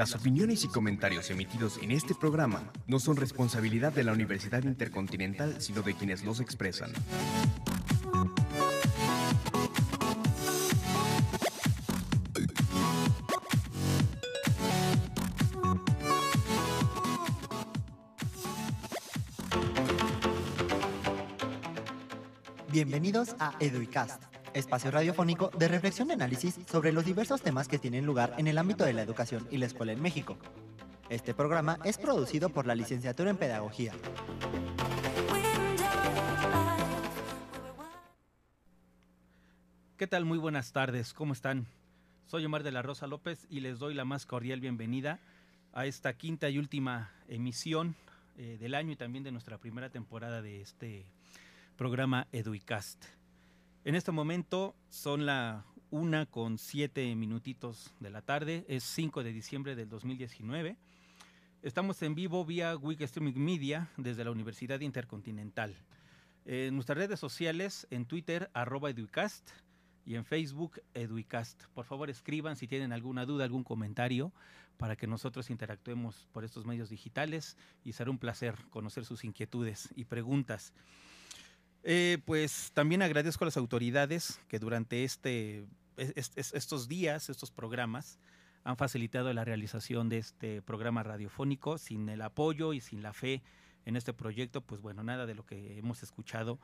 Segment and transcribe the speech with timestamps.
[0.00, 5.60] Las opiniones y comentarios emitidos en este programa no son responsabilidad de la Universidad Intercontinental,
[5.60, 6.90] sino de quienes los expresan.
[22.72, 28.06] Bienvenidos a Eduicast espacio radiofónico de reflexión y análisis sobre los diversos temas que tienen
[28.06, 30.36] lugar en el ámbito de la educación y la escuela en México.
[31.08, 33.92] Este programa es producido por la licenciatura en Pedagogía.
[39.96, 40.24] ¿Qué tal?
[40.24, 41.66] Muy buenas tardes, ¿cómo están?
[42.26, 45.18] Soy Omar de la Rosa López y les doy la más cordial bienvenida
[45.72, 47.96] a esta quinta y última emisión
[48.38, 51.04] eh, del año y también de nuestra primera temporada de este
[51.76, 53.19] programa Eduicast.
[53.82, 59.32] En este momento son la una con siete minutitos de la tarde, es 5 de
[59.32, 60.76] diciembre del 2019.
[61.62, 65.74] Estamos en vivo vía Week Streaming Media desde la Universidad Intercontinental.
[66.44, 69.48] En nuestras redes sociales, en Twitter, arroba Educast
[70.04, 71.64] y en Facebook, Educast.
[71.72, 74.30] Por favor, escriban si tienen alguna duda, algún comentario,
[74.76, 79.88] para que nosotros interactuemos por estos medios digitales y será un placer conocer sus inquietudes
[79.96, 80.74] y preguntas.
[81.82, 85.66] Eh, pues también agradezco a las autoridades que durante este,
[85.96, 88.18] estos días, estos programas,
[88.64, 91.78] han facilitado la realización de este programa radiofónico.
[91.78, 93.42] Sin el apoyo y sin la fe
[93.86, 96.60] en este proyecto, pues bueno, nada de lo que hemos escuchado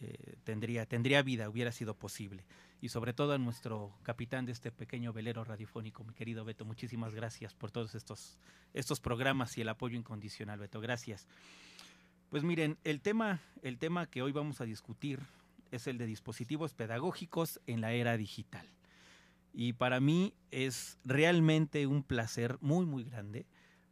[0.00, 2.44] eh, tendría, tendría vida, hubiera sido posible.
[2.80, 7.14] Y sobre todo a nuestro capitán de este pequeño velero radiofónico, mi querido Beto, muchísimas
[7.14, 8.38] gracias por todos estos,
[8.74, 11.26] estos programas y el apoyo incondicional, Beto, gracias.
[12.30, 15.20] Pues miren, el tema, el tema que hoy vamos a discutir
[15.70, 18.66] es el de dispositivos pedagógicos en la era digital.
[19.54, 23.46] Y para mí es realmente un placer muy, muy grande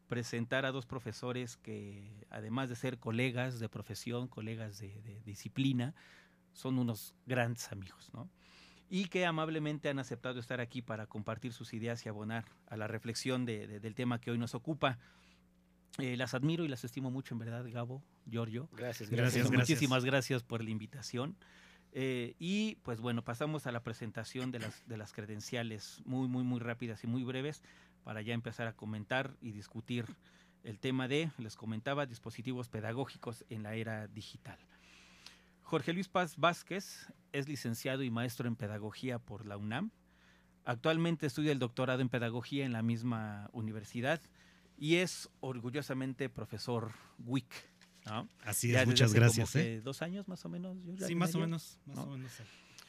[0.07, 5.95] presentar a dos profesores que, además de ser colegas de profesión, colegas de, disciplina,
[6.53, 8.29] son unos grandes amigos, ¿no?
[8.91, 12.87] Y que amablemente han aceptado estar aquí para compartir sus ideas y abonar a la
[12.87, 14.99] reflexión del tema que hoy nos ocupa.
[15.99, 18.69] Eh, las admiro y las estimo mucho, en verdad, Gabo, Giorgio.
[18.73, 19.51] Gracias, gracias.
[19.51, 21.37] Muchísimas gracias por la invitación.
[21.93, 26.45] Eh, y pues bueno, pasamos a la presentación de las, de las credenciales muy, muy,
[26.45, 27.63] muy rápidas y muy breves
[28.05, 30.05] para ya empezar a comentar y discutir
[30.63, 34.59] el tema de, les comentaba, dispositivos pedagógicos en la era digital.
[35.63, 39.91] Jorge Luis Paz Vázquez es licenciado y maestro en pedagogía por la UNAM.
[40.65, 44.21] Actualmente estudia el doctorado en pedagogía en la misma universidad
[44.77, 47.53] y es orgullosamente profesor WIC.
[48.45, 49.55] Así es, muchas gracias.
[49.57, 49.81] ¿eh?
[49.83, 50.77] Dos años más o menos.
[51.07, 52.33] sí, más o menos, más o menos.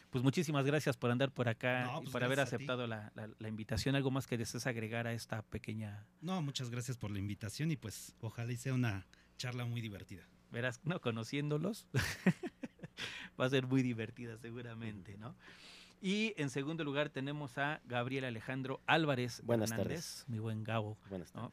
[0.10, 3.12] Pues muchísimas gracias por andar por acá y pues por haber aceptado la,
[3.48, 3.96] invitación.
[3.96, 6.08] ¿Algo más que desees agregar a esta pequeña...?
[6.22, 9.06] No, muchas gracias por la invitación y pues ojalá y sea una
[9.38, 10.28] charla muy divertida.
[10.52, 11.88] Verás, no, conociéndolos
[13.40, 15.36] va a ser muy divertida seguramente, ¿no?
[16.02, 20.26] Y en segundo lugar tenemos a Gabriel Alejandro Álvarez Buenas Hernández, tardes.
[20.28, 20.98] mi buen Gabo.
[21.10, 21.52] Buenas tardes.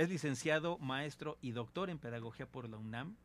[0.00, 3.16] Es licenciado, maestro y doctor en pedagogía por la UNAM.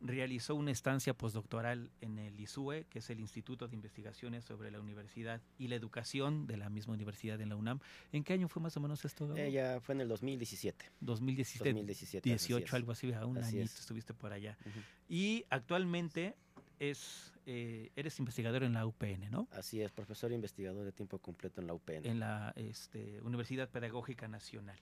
[0.00, 4.80] Realizó una estancia postdoctoral en el ISUE, que es el Instituto de Investigaciones sobre la
[4.80, 7.78] Universidad y la Educación de la misma universidad en la UNAM.
[8.10, 9.32] ¿En qué año fue más o menos esto?
[9.36, 10.84] Ella fue en el 2017.
[10.98, 11.70] 2017.
[11.70, 14.58] 2017 18, algo así, a un añito estuviste por allá.
[15.08, 16.34] Y actualmente
[16.80, 19.46] es eh, eres investigador en la UPN, ¿no?
[19.52, 22.06] Así es, profesor e investigador de tiempo completo en la UPN.
[22.06, 24.80] En la este, Universidad Pedagógica Nacional.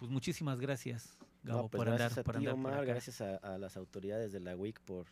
[0.00, 3.58] Pues muchísimas gracias, Gabo, pues por gracias andar, a por ti, andar Omar, gracias a,
[3.58, 5.04] las autoridades de la WIC por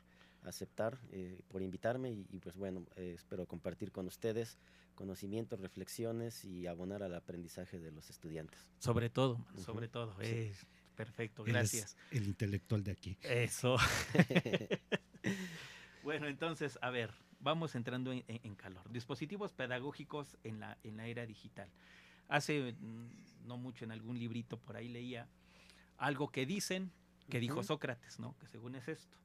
[0.45, 4.57] aceptar, eh, por invitarme y, pues bueno, eh, espero compartir con ustedes
[4.95, 8.67] conocimientos, reflexiones y abonar al aprendizaje de los estudiantes.
[8.79, 10.17] Sobre todo, sobre todo.
[10.97, 11.95] perfecto, gracias.
[12.11, 13.19] el intelectual de aquí.
[13.21, 13.77] Eso.
[16.03, 18.91] bueno, entonces, a ver, vamos entrando en, en, calor.
[18.91, 21.71] Dispositivos pedagógicos en la, en la era digital.
[22.29, 25.29] Hace mm, no mucho en algún librito por ahí leía
[25.97, 26.93] algo que dicen,
[27.29, 28.37] que dijo Sócrates, ¿no?
[28.39, 29.17] Que según es esto.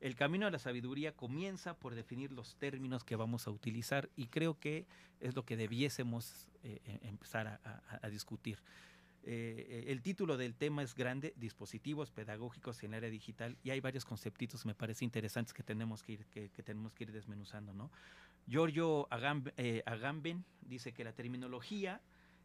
[0.00, 4.26] El camino a la sabiduría comienza por definir los términos que vamos a utilizar y
[4.26, 4.86] creo que
[5.20, 8.58] es lo que debiésemos eh, empezar a, a, a discutir.
[9.30, 13.80] Eh, el título del tema es grande, dispositivos pedagógicos en el área digital, y hay
[13.80, 17.90] varios conceptitos me parece interesantes que tenemos que ir, que, tenemos que ir desmenuzando, ¿no?
[18.46, 19.06] Giorgio
[19.58, 22.00] eh, Agamben dice que la terminología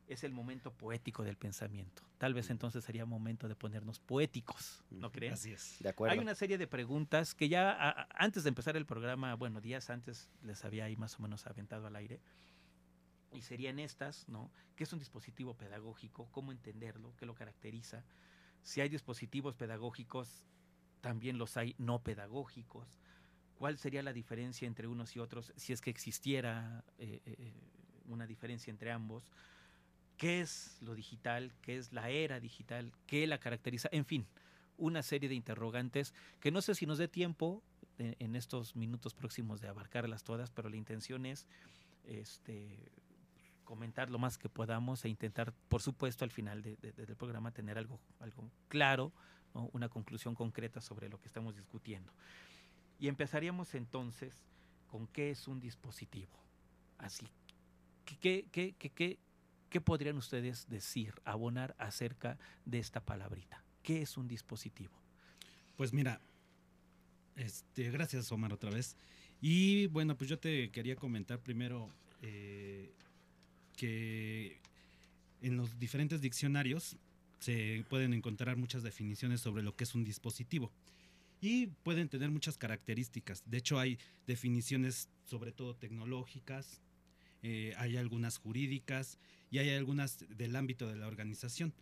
[0.07, 2.03] es el momento poético del pensamiento.
[2.17, 5.33] Tal vez entonces sería momento de ponernos poéticos, ¿no creen?
[5.33, 5.77] Así es.
[5.79, 6.13] De acuerdo.
[6.13, 10.29] Hay una serie de preguntas que ya antes de empezar el programa, bueno, días antes
[10.43, 12.19] les había ahí más o menos aventado al aire
[13.33, 14.51] y serían estas, ¿no?
[14.75, 16.27] ¿Qué es un dispositivo pedagógico?
[16.31, 17.15] ¿Cómo entenderlo?
[17.17, 18.03] ¿Qué lo caracteriza?
[18.61, 20.45] Si hay dispositivos pedagógicos,
[21.01, 22.87] también los hay no pedagógicos.
[23.55, 27.53] ¿Cuál sería la diferencia entre unos y otros si es que existiera eh, eh,
[28.05, 29.31] una diferencia entre ambos?
[30.17, 31.53] ¿Qué es lo digital?
[31.61, 32.93] ¿Qué es la era digital?
[33.07, 33.89] ¿Qué la caracteriza?
[33.91, 34.27] En fin,
[34.77, 37.63] una serie de interrogantes que no sé si nos dé tiempo
[37.97, 41.45] en, estos minutos próximos de abarcarlas todas, pero la intención es
[42.05, 42.91] este,
[43.63, 47.99] comentar lo más que podamos e intentar, por supuesto, al final del programa tener algo,
[48.19, 49.13] algo claro,
[49.71, 52.11] una conclusión concreta sobre lo que estamos discutiendo.
[52.99, 54.41] Y empezaríamos entonces
[54.87, 56.39] con qué es un dispositivo.
[56.97, 57.27] Así,
[58.05, 59.19] ¿qué, qué, qué, qué
[59.81, 63.63] podrían ustedes decir, abonar acerca de esta palabrita?
[63.81, 64.93] ¿Qué es un dispositivo?
[65.75, 66.21] Pues mira,
[67.35, 68.95] este, gracias Omar otra vez.
[69.41, 71.89] Y bueno, pues yo te quería comentar primero
[72.21, 72.93] eh,
[73.75, 74.59] que
[75.41, 76.95] en los diferentes diccionarios
[77.39, 80.71] se pueden encontrar muchas definiciones sobre lo que es un dispositivo
[81.41, 83.43] y pueden tener muchas características.
[83.45, 86.79] De hecho, hay definiciones sobre todo tecnológicas,
[87.41, 89.19] eh, hay algunas jurídicas
[89.53, 91.75] y hay algunas del ámbito de la organización.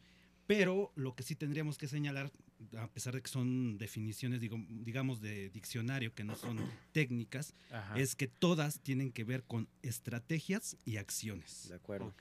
[0.45, 2.29] Pero lo que sí tendríamos que señalar,
[2.77, 6.57] a pesar de que son definiciones, digamos, de diccionario, que no son
[6.91, 7.55] técnicas,
[7.95, 11.69] es que todas tienen que ver con estrategias y acciones.
[11.69, 12.13] De acuerdo.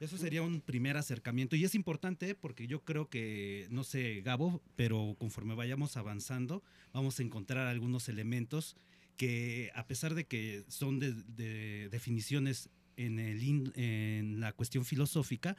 [0.00, 4.60] Eso sería un primer acercamiento y es importante porque yo creo que, no sé, Gabo,
[4.76, 8.76] pero conforme vayamos avanzando, vamos a encontrar algunos elementos
[9.16, 15.56] que a pesar de que son de, definiciones en, el, en la cuestión filosófica,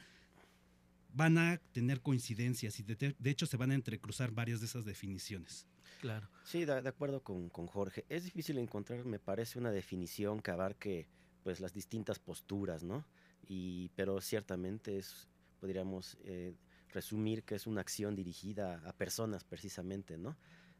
[1.16, 5.66] van a tener coincidencias y de, hecho se van a entrecruzar varias de esas definiciones.
[6.00, 6.28] Claro.
[6.44, 8.04] Sí, de, acuerdo con, Jorge.
[8.10, 11.08] Es difícil encontrar, me parece, una definición que abarque
[11.42, 13.06] pues las distintas posturas, ¿no?
[13.48, 15.28] Y, pero ciertamente es,
[15.58, 16.54] podríamos eh,
[16.92, 20.36] resumir que es una acción dirigida a personas precisamente, ¿no?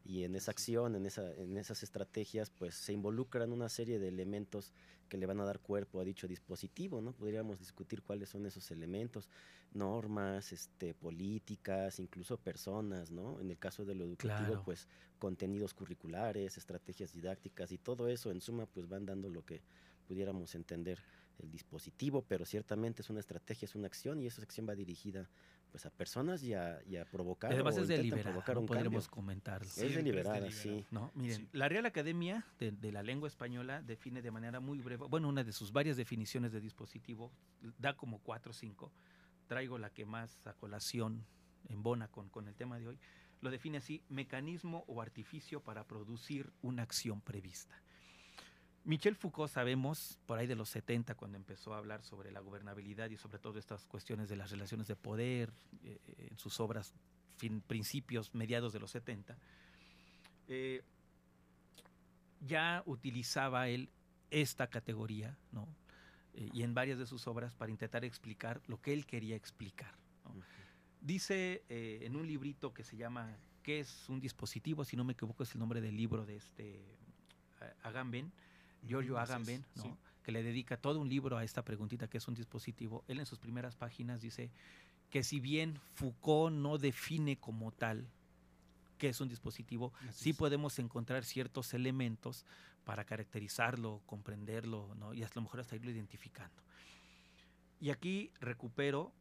[0.06, 4.06] Y en esa acción, en, esa, en esas estrategias, pues se involucran una serie de
[4.06, 4.72] elementos
[5.08, 7.12] que le van a dar cuerpo a dicho dispositivo, ¿no?
[7.12, 9.28] Podríamos discutir cuáles son esos elementos,
[9.72, 13.40] normas, este, políticas, incluso personas, ¿no?
[13.40, 14.86] En el caso de lo educativo, pues
[15.18, 19.60] contenidos curriculares, estrategias didácticas y todo eso en suma, pues van dando lo que
[20.06, 21.00] pudiéramos entender
[21.38, 25.28] el dispositivo, pero ciertamente es una estrategia, es una acción y esa acción va dirigida
[25.76, 26.80] pues a personas y a,
[27.12, 29.68] provocar además es deliberada, un podremos comentarlo.
[29.68, 30.86] Es deliberada, sí.
[30.90, 35.04] No, miren, la Real Academia de, de, la Lengua Española define de manera muy breve,
[35.06, 37.30] bueno, una de sus varias definiciones de dispositivo,
[37.76, 38.90] da como cuatro o cinco,
[39.48, 41.26] traigo la que más a colación
[41.68, 42.98] embona con, con el tema de hoy,
[43.42, 47.82] lo define así, mecanismo o artificio para producir una acción prevista.
[48.86, 53.10] Michel Foucault sabemos, por ahí de los 70, cuando empezó a hablar sobre la gobernabilidad
[53.10, 55.52] y sobre todo estas cuestiones de las relaciones de poder
[55.82, 56.94] eh, eh, en sus obras,
[57.36, 59.36] fin, principios, mediados de los 70,
[60.46, 60.84] eh,
[62.40, 63.90] ya utilizaba él
[64.30, 65.66] esta categoría, ¿no?
[66.34, 69.94] y en varias de sus obras para intentar explicar lo que él quería explicar.
[71.00, 74.84] Dice en un librito que se llama ¿Qué es un dispositivo?
[74.84, 76.84] Si no me equivoco es el nombre del libro de este
[77.82, 78.30] Agamben,
[78.86, 79.64] Giorgio Agamben,
[80.22, 83.26] que le dedica todo un libro a esta preguntita que es un dispositivo, él en
[83.26, 84.50] sus primeras páginas dice
[85.10, 88.08] que si bien Foucault no define como tal
[88.98, 92.44] qué es un dispositivo, sí podemos encontrar ciertos elementos
[92.84, 95.12] para caracterizarlo, comprenderlo, ¿no?
[95.12, 96.62] y a lo mejor hasta irlo identificando.
[97.80, 99.12] Y aquí recupero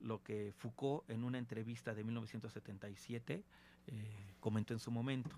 [0.00, 3.44] lo que Foucault en una entrevista de 1977
[3.86, 5.36] eh, comentó en su momento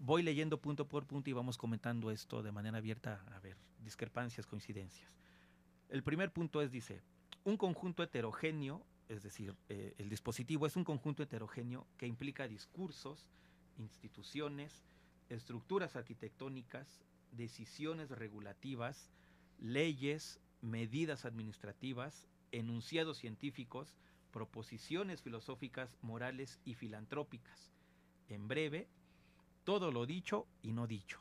[0.00, 4.46] voy leyendo punto por punto y vamos comentando esto de manera abierta, a ver, discrepancias,
[4.46, 5.10] coincidencias.
[5.88, 7.02] El primer punto es, dice,
[7.44, 13.28] un conjunto heterogéneo, es decir, eh, el dispositivo es un conjunto heterogéneo que implica discursos,
[13.78, 14.84] instituciones,
[15.28, 17.00] estructuras arquitectónicas,
[17.32, 19.10] decisiones regulativas,
[19.58, 23.96] leyes, medidas administrativas, enunciados científicos,
[24.30, 27.72] proposiciones filosóficas, morales y filantrópicas.
[28.28, 28.88] En breve,
[29.64, 31.20] todo lo dicho y no dicho.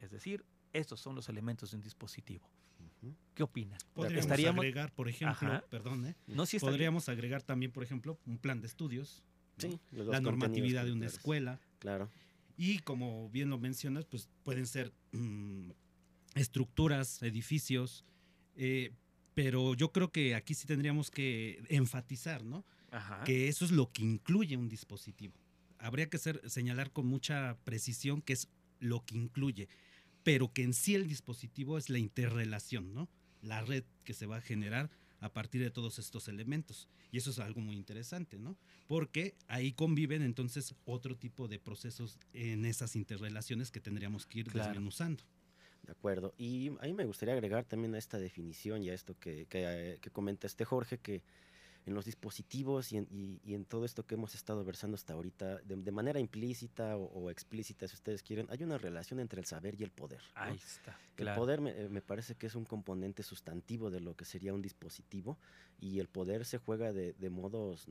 [0.00, 2.48] Es decir, estos son los elementos de un dispositivo.
[3.34, 3.78] ¿Qué opinan?
[3.94, 5.64] Podríamos Estaríamos- agregar, por ejemplo, Ajá.
[5.70, 6.16] perdón, ¿eh?
[6.26, 9.22] No, sí podríamos agregar también, por ejemplo, un plan de estudios,
[9.62, 9.70] ¿no?
[9.70, 12.10] Sí, los la normatividad de una escuela Claro.
[12.58, 15.70] y como bien lo mencionas, pues pueden ser mm,
[16.34, 18.04] estructuras, edificios,
[18.56, 18.92] eh,
[19.34, 22.64] pero yo creo que aquí sí tendríamos que enfatizar, ¿no?
[22.92, 23.22] Ajá.
[23.24, 25.32] que eso es lo que incluye un dispositivo.
[25.80, 29.68] Habría que ser, señalar con mucha precisión que es lo que incluye,
[30.22, 33.08] pero que en sí el dispositivo es la interrelación, ¿no?
[33.42, 36.88] La red que se va a generar a partir de todos estos elementos.
[37.10, 38.56] Y eso es algo muy interesante, ¿no?
[38.86, 44.48] Porque ahí conviven entonces otro tipo de procesos en esas interrelaciones que tendríamos que ir
[44.48, 44.68] Claro.
[44.68, 45.24] desmenuzando.
[45.82, 46.34] De acuerdo.
[46.36, 49.64] Y a mí me gustaría agregar también a esta definición y a esto que, que,
[49.94, 51.22] eh, que comenta este Jorge, que
[51.86, 55.14] en los dispositivos y en, y- y en todo esto que hemos estado versando hasta
[55.14, 59.40] ahorita, de, de manera implícita o, o explícita, si ustedes quieren, hay una relación entre
[59.40, 60.20] el saber y el poder.
[60.36, 60.42] ¿no?
[60.42, 60.92] Ahí está.
[61.16, 61.40] El claro.
[61.40, 64.62] poder me, eh, me parece que es un componente sustantivo de lo que sería un
[64.62, 65.38] dispositivo
[65.80, 67.86] y el poder se juega de, de modos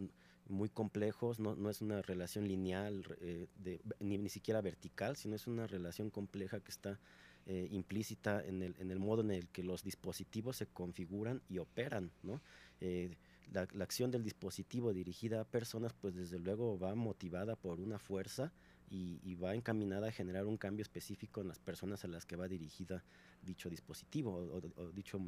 [0.47, 5.35] muy complejos, no, no es una relación lineal, eh, de- ni, ni siquiera vertical, sino
[5.35, 6.99] es una relación compleja que está
[7.45, 11.57] eh, implícita en el, en el modo en el que los dispositivos se configuran y
[11.57, 12.11] operan.
[12.23, 12.41] ¿no?
[12.81, 13.15] Eh,
[13.51, 17.97] la, la acción del dispositivo dirigida a personas, pues desde luego va motivada por una
[17.99, 18.51] fuerza
[18.89, 22.35] y, y va encaminada a generar un cambio específico en las personas a las que
[22.35, 23.03] va dirigida
[23.41, 25.19] dicho dispositivo o, o- o dicho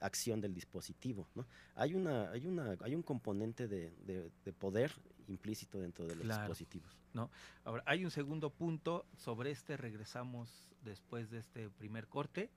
[0.00, 1.28] acción del dispositivo.
[1.34, 1.46] ¿no?
[1.74, 4.92] Hay, una, hay, una, hay un componente de, de- de poder
[5.28, 6.42] implícito dentro de los Claro.
[6.42, 6.98] dispositivos.
[7.64, 9.06] Ahora, hay un segundo punto.
[9.16, 10.50] Sobre este regresamos
[10.82, 12.50] después de este primer corte.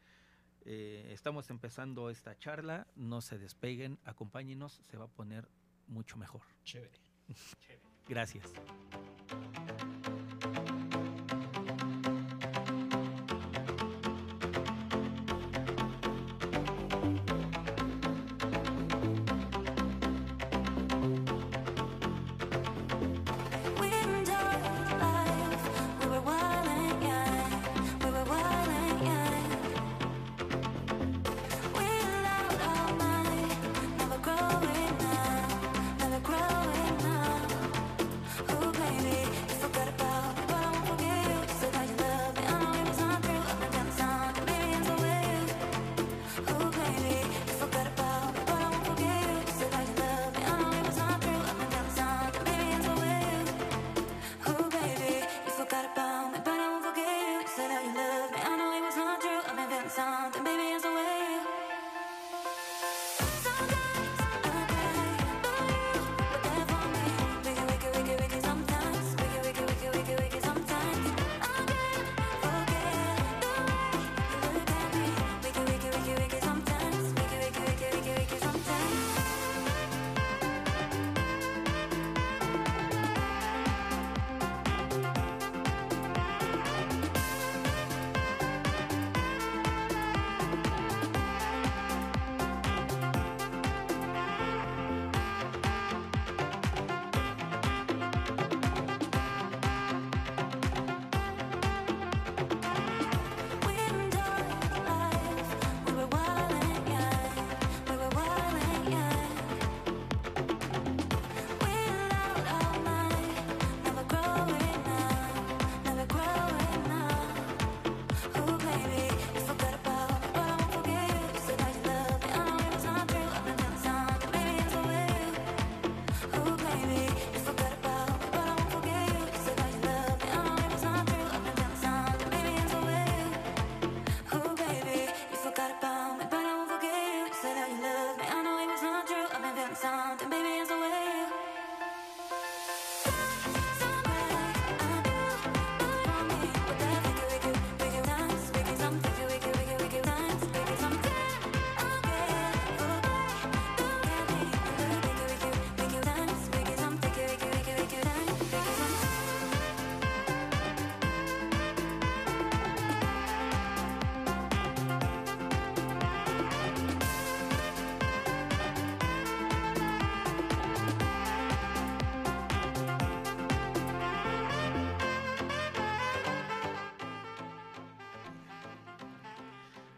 [0.66, 2.88] Eh, estamos empezando esta charla.
[2.96, 4.00] No se despeguen.
[4.04, 4.82] Acompáñenos.
[4.90, 5.48] Se va a poner
[5.88, 6.42] mucho mejor.
[6.64, 7.00] Chévere.
[8.08, 8.52] Gracias.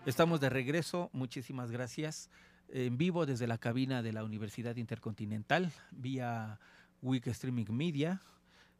[0.07, 2.29] Estamos de regreso, muchísimas gracias.
[2.69, 6.61] En vivo desde la cabina de la Universidad Intercontinental, vía
[7.01, 8.21] Week Streaming Media,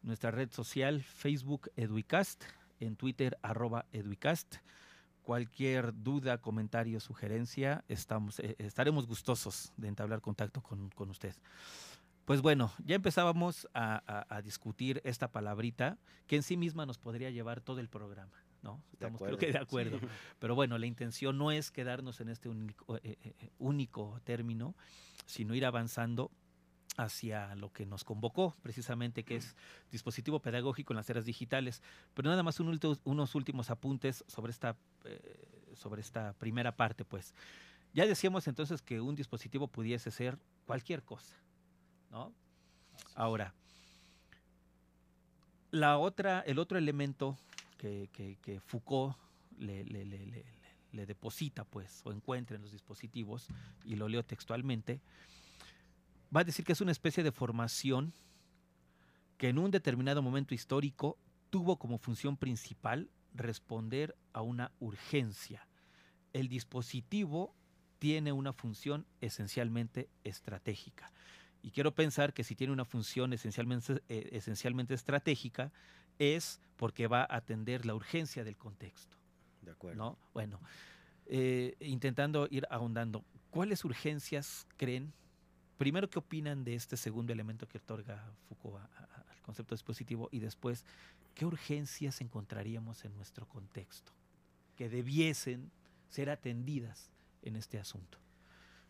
[0.03, 2.45] nuestra red social Facebook Eduicast,
[2.79, 4.55] en Twitter arroba Eduicast.
[5.21, 11.35] Cualquier duda, comentario, sugerencia, estamos, eh, estaremos gustosos de entablar contacto con, con usted.
[12.27, 17.61] Pues bueno, ya empezábamos a, discutir esta palabrita que en sí misma nos podría llevar
[17.61, 18.81] todo el programa, ¿no?
[18.93, 19.99] Estamos creo que de acuerdo.
[20.39, 24.75] Pero bueno, la intención no es quedarnos en este único, eh, eh, eh, único término,
[25.25, 26.31] sino ir avanzando
[26.97, 29.55] hacia lo que nos convocó, precisamente, que es
[29.91, 31.83] dispositivo pedagógico en las eras digitales.
[32.15, 37.33] Pero nada más un unos últimos apuntes sobre esta, eh, sobre esta primera parte, pues.
[37.93, 41.35] Ya decíamos entonces que un dispositivo pudiese ser cualquier cosa,
[42.11, 42.33] ¿no?
[43.15, 43.53] Ahora,
[45.71, 47.37] la otra, el otro elemento
[47.77, 49.15] que, Foucault
[49.57, 53.47] le, deposita, pues, o encuentra en los dispositivos,
[53.85, 54.99] y lo leo textualmente,
[56.35, 58.13] va a decir que es una especie de formación
[59.37, 61.17] que en un determinado momento histórico
[61.49, 65.67] tuvo como función principal responder a una urgencia.
[66.33, 67.55] El dispositivo
[67.99, 71.11] tiene una función esencialmente estratégica.
[71.61, 75.71] Y quiero pensar que si tiene una función esencialmente, eh, esencialmente estratégica,
[76.19, 79.17] es porque va a atender la urgencia del contexto.
[79.61, 79.97] De acuerdo.
[79.97, 80.17] ¿no?
[80.33, 80.59] Bueno,
[81.25, 85.11] eh, intentando ir ahondando, ¿cuáles urgencias creen?
[85.77, 90.29] Primero, ¿qué opinan de este segundo elemento que otorga Foucault a- a- al concepto dispositivo?
[90.31, 90.85] Y después,
[91.35, 94.11] ¿qué urgencias encontraríamos en nuestro contexto
[94.75, 95.69] que debiesen
[96.09, 97.09] ser atendidas
[97.43, 98.17] en este asunto?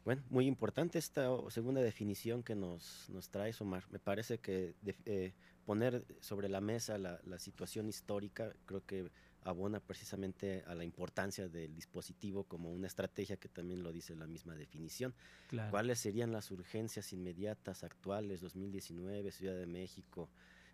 [0.07, 3.83] Bueno, muy importante esta segunda definición que nos, nos trae Omar.
[3.91, 5.33] Me parece que def- eh,
[5.65, 9.11] poner sobre la mesa la, la situación histórica creo que
[9.43, 14.27] abona precisamente a la importancia del dispositivo como una estrategia que también lo dice la
[14.27, 15.13] misma definición.
[15.49, 15.71] Claro.
[15.71, 20.29] ¿Cuáles serían las urgencias inmediatas, actuales, 2019, Ciudad de México,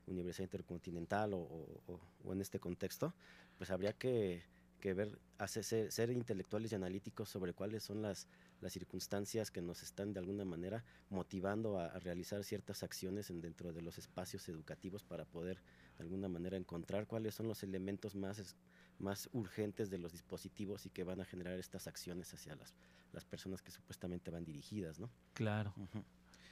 [0.06, 3.16] Universidad Intercontinental o, o- o- o en este contexto?
[3.58, 4.44] Pues habría que,
[4.80, 8.28] que ver, hacer, ser, ser intelectuales y analíticos sobre cuáles son las,
[8.64, 13.42] las circunstancias que nos están de alguna manera motivando a, a realizar ciertas acciones en,
[13.42, 15.62] dentro de los espacios educativos para poder
[15.98, 18.56] de alguna manera encontrar cuáles son los elementos más, es-
[19.00, 22.74] más urgentes de los dispositivos y que van a generar estas acciones hacia las,
[23.12, 25.10] las personas que supuestamente van dirigidas, ¿no?
[25.34, 25.74] Claro.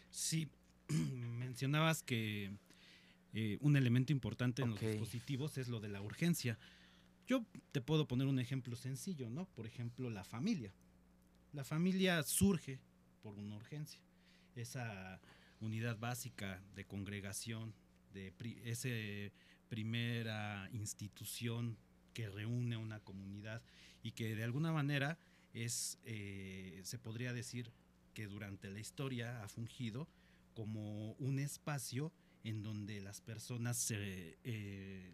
[0.10, 0.50] Sí,
[0.90, 2.52] mencionabas que
[3.34, 6.60] eh, un elemento importante en los dispositivos es lo de la urgencia.
[7.28, 9.46] Yo te puedo poner un ejemplo sencillo, ¿no?
[9.46, 10.74] Por ejemplo, la familia.
[11.54, 12.80] La familia surge
[13.22, 14.02] por una urgencia.
[14.56, 15.20] Esa
[15.60, 17.74] unidad básica de congregación,
[18.14, 19.32] de pri- ese
[19.70, 21.78] primera institución
[22.14, 23.62] que reúne una comunidad
[24.04, 25.18] y que de alguna manera
[25.54, 27.72] es, eh, se podría decir
[28.14, 30.08] que durante la historia ha fungido
[30.54, 32.12] como un espacio
[32.44, 35.14] en donde las personas eh,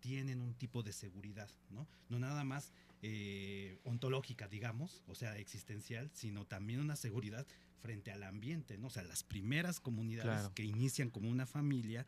[0.00, 1.86] tienen un tipo de seguridad, ¿no?
[2.08, 2.72] No nada más
[3.02, 7.46] eh, ontológica, digamos, o sea, existencial, sino también una seguridad
[7.80, 8.86] frente al ambiente, ¿no?
[8.86, 10.54] O sea, las primeras comunidades Claro.
[10.54, 12.06] que inician como una familia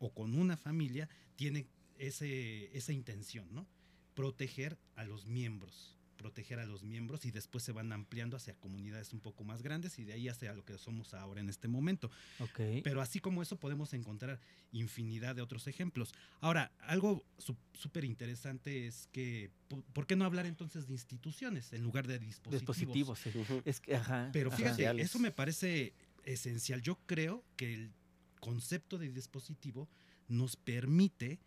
[0.00, 1.68] o con una familia tienen
[1.98, 3.66] ese, esa intención, ¿no?
[4.14, 9.12] Proteger a los miembros, proteger a los miembros y después se van ampliando hacia comunidades
[9.12, 12.10] un poco más grandes y de ahí hacia lo que somos ahora en este momento.
[12.38, 12.60] Ok.
[12.82, 14.40] Pero así como eso podemos encontrar
[14.72, 16.14] infinidad de otros ejemplos.
[16.40, 21.74] Ahora, algo su- súper interesante es que, po- ¿por qué no hablar entonces de instituciones
[21.74, 23.18] en lugar de dispositivos?
[23.18, 23.62] Dispositivos.
[23.66, 24.30] Es que, ajá.
[24.32, 25.92] Pero fíjate, eso me parece
[26.24, 26.80] esencial.
[26.80, 27.92] Yo creo que el
[28.40, 29.90] concepto de dispositivo
[30.28, 31.38] nos permite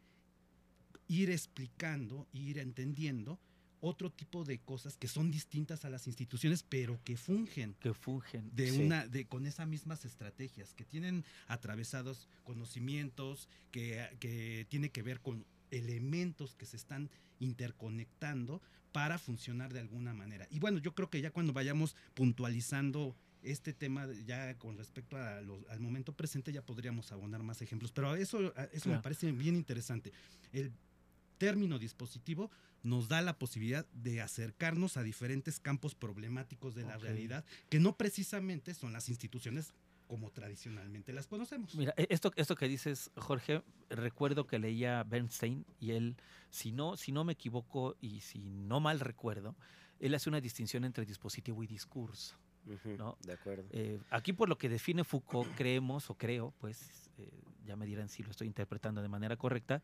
[1.07, 3.39] ir explicando, ir entendiendo
[3.81, 8.49] otro tipo de cosas que son distintas a las instituciones, pero que fungen que fungen.
[8.55, 8.81] de Sí.
[8.81, 15.19] una de con esas mismas estrategias que tienen atravesados conocimientos que, que tiene que ver
[15.21, 17.09] con elementos que se están
[17.39, 18.61] interconectando
[18.91, 20.47] para funcionar de alguna manera.
[20.49, 25.41] Y bueno, yo creo que ya cuando vayamos puntualizando este tema ya con respecto a
[25.41, 29.55] los- al momento presente ya podríamos abonar más ejemplos, pero eso, eso me parece bien
[29.55, 30.11] interesante.
[30.51, 30.71] El
[31.38, 32.52] término dispositivo
[32.84, 37.04] nos da la posibilidad de acercarnos a diferentes campos problemáticos de la Ok.
[37.04, 39.73] realidad que no precisamente son las instituciones
[40.08, 41.76] como tradicionalmente las conocemos.
[41.76, 46.15] Mira, e- esto, esto que dices, Jorge, recuerdo que leía Bernstein y él,
[46.50, 49.56] si no, si no me equivoco y si no mal recuerdo,
[50.00, 52.36] él hace una distinción entre dispositivo y discurso.
[52.65, 53.17] Ujú, ¿no?
[53.26, 53.65] De acuerdo.
[53.71, 57.30] Eh, aquí por lo que define Foucault, creemos o creo, pues eh,
[57.65, 59.82] ya me dirán si lo estoy interpretando de manera correcta,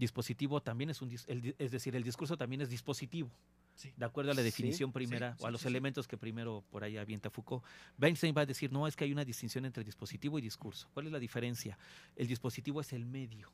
[0.00, 3.30] dispositivo también es un, el es decir, el discurso también es dispositivo.
[3.76, 3.92] Sí.
[3.96, 6.82] De acuerdo a la Sí, definición primera sí, o a los elementos que primero por
[6.82, 7.64] ahí avienta Foucault,
[7.96, 10.88] Bernstein va a decir, no, es que hay una distinción entre dispositivo y discurso.
[10.92, 11.78] ¿Cuál es la diferencia?
[12.16, 13.48] El dispositivo es el medio.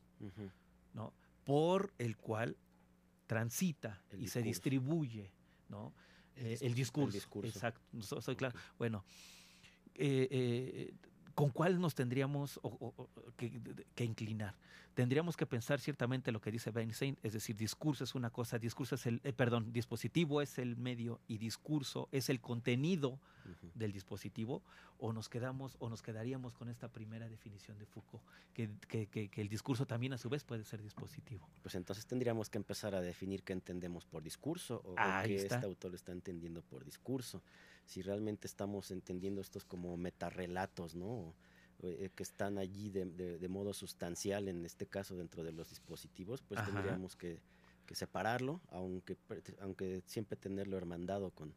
[0.94, 1.12] ¿no?
[1.44, 2.56] Por el cual
[3.26, 5.30] transita El y se distribuye,
[5.68, 5.92] ¿no?
[6.35, 7.09] El Eh, El, discurso.
[7.09, 7.48] El discurso.
[7.48, 7.80] Exacto,
[8.20, 8.59] soy claro.
[8.78, 9.04] Bueno,
[9.94, 10.94] eh, eh,
[11.37, 13.61] ¿con cuál nos tendríamos o- o- o que,
[13.94, 14.55] que inclinar?
[14.94, 18.94] Tendríamos que pensar ciertamente lo que dice Weinstein, es decir, discurso es una cosa, discurso
[18.94, 23.20] es el, eh, perdón, dispositivo es el medio y discurso es el contenido
[23.75, 24.62] del dispositivo,
[24.99, 29.49] o nos quedamos o nos quedaríamos con esta primera definición de Foucault, que, que- el
[29.51, 31.46] discurso también a su vez puede ser dispositivo.
[31.62, 34.94] Pues entonces tendríamos que empezar a definir qué entendemos por discurso o,
[35.27, 37.42] qué este autor está entendiendo por discurso.
[37.87, 41.35] Si realmente estamos entendiendo estos como metarrelatos, ¿no?
[41.83, 45.68] Eh, que están allí de, de- de modo sustancial, en este caso dentro de los
[45.70, 46.72] dispositivos, pues Ajá.
[46.72, 47.38] tendríamos que,
[47.87, 49.16] que separarlo, aunque,
[49.61, 51.55] aunque siempre tenerlo hermandado con,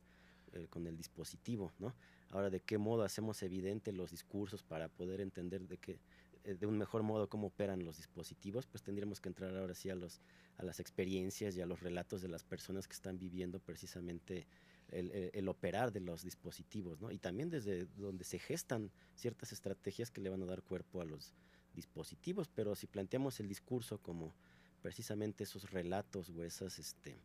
[0.53, 1.93] eh, con el dispositivo, ¿no?
[2.31, 5.99] Ahora, ¿de qué modo hacemos evidente los discursos para poder entender de qué,
[6.43, 8.67] eh, de un mejor modo cómo operan los dispositivos?
[8.67, 10.21] Pues tendríamos que entrar ahora sí a los
[10.57, 14.45] a las experiencias y a los relatos de las personas que están viviendo precisamente
[14.91, 17.11] el, el- el operar de los dispositivos, ¿no?
[17.11, 21.05] Y también desde donde se gestan ciertas estrategias que le van a dar cuerpo a
[21.05, 21.33] los
[21.75, 24.33] dispositivos, pero si planteamos el discurso como
[24.81, 27.15] precisamente esos relatos o esas, este,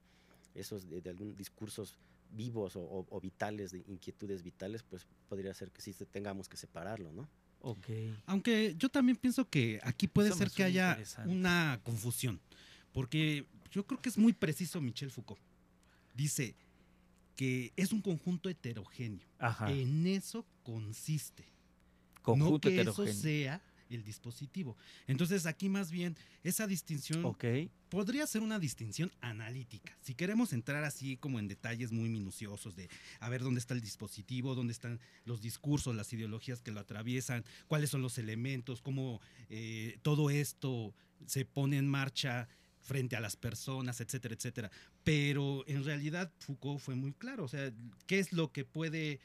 [0.54, 1.96] esos de, de algún discursos
[2.32, 6.48] vivos o, o- o vitales, de inquietudes vitales, pues podría ser que sí te- tengamos
[6.48, 7.28] que separarlo, ¿no?
[7.60, 7.86] Ok.
[8.26, 12.40] Aunque yo también pienso que aquí puede Eso ser que haya una confusión,
[12.92, 15.40] porque yo creo que es muy preciso Michel Foucault.
[16.14, 16.54] Dice
[17.36, 19.26] que es un conjunto heterogéneo.
[19.38, 19.70] Ajá.
[19.70, 21.44] En eso consiste.
[22.22, 23.10] Conjunto no que heterogéneo.
[23.10, 24.76] eso sea el dispositivo.
[25.06, 27.36] Entonces aquí más bien esa distinción
[27.88, 29.96] podría ser una distinción analítica.
[30.00, 32.88] Si queremos entrar así como en detalles muy minuciosos de
[33.20, 37.44] a ver dónde está el dispositivo, dónde están los discursos, las ideologías que lo atraviesan,
[37.66, 40.94] cuáles son los elementos, cómo eh, todo esto
[41.26, 42.48] se pone en marcha
[42.84, 44.70] frente a las personas, etcétera, etcétera.
[45.02, 47.44] Pero en realidad Foucault fue muy claro.
[47.44, 47.72] O sea,
[48.06, 49.20] ¿qué es lo que puede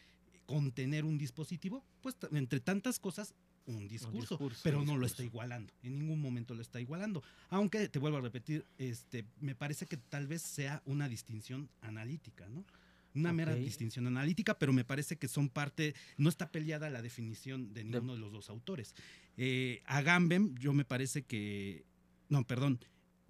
[0.45, 1.83] contener un dispositivo?
[2.01, 5.71] Pues entre tantas cosas, un discurso, discurso, pero un no lo está igualando.
[5.83, 7.21] En ningún momento lo está igualando.
[7.49, 12.47] Aunque, te vuelvo a repetir, este, me parece que tal vez sea una distinción analítica,
[12.49, 12.65] ¿no?
[13.15, 17.73] Una mera distinción analítica, pero me parece que son parte, no está peleada la definición
[17.73, 18.95] de ninguno de, los dos autores.
[19.35, 21.85] Eh, Agamben, yo me parece que,
[22.29, 22.79] no, perdón,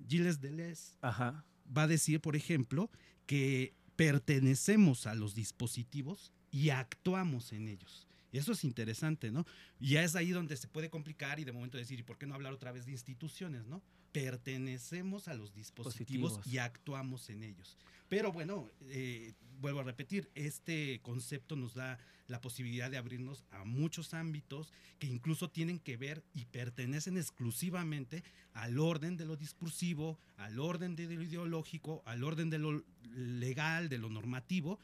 [0.07, 1.45] Gilles Deleuze Ajá.
[1.75, 2.89] va a decir, por ejemplo,
[3.25, 8.07] que pertenecemos a los dispositivos y actuamos en ellos.
[8.31, 9.45] Eso es interesante, ¿no?
[9.79, 12.27] Y ya es ahí donde se puede complicar y de momento decir, ¿y por qué
[12.27, 13.81] no hablar otra vez de instituciones, no?
[14.21, 17.77] Pertenecemos a los dispositivos y actuamos en ellos.
[18.09, 23.63] Pero bueno, eh, vuelvo a repetir, este concepto nos da la posibilidad de abrirnos a
[23.63, 30.19] muchos ámbitos que incluso tienen que ver y pertenecen exclusivamente al orden de lo discursivo,
[30.37, 34.79] al orden de lo ideológico, al orden de lo legal, de lo normativo,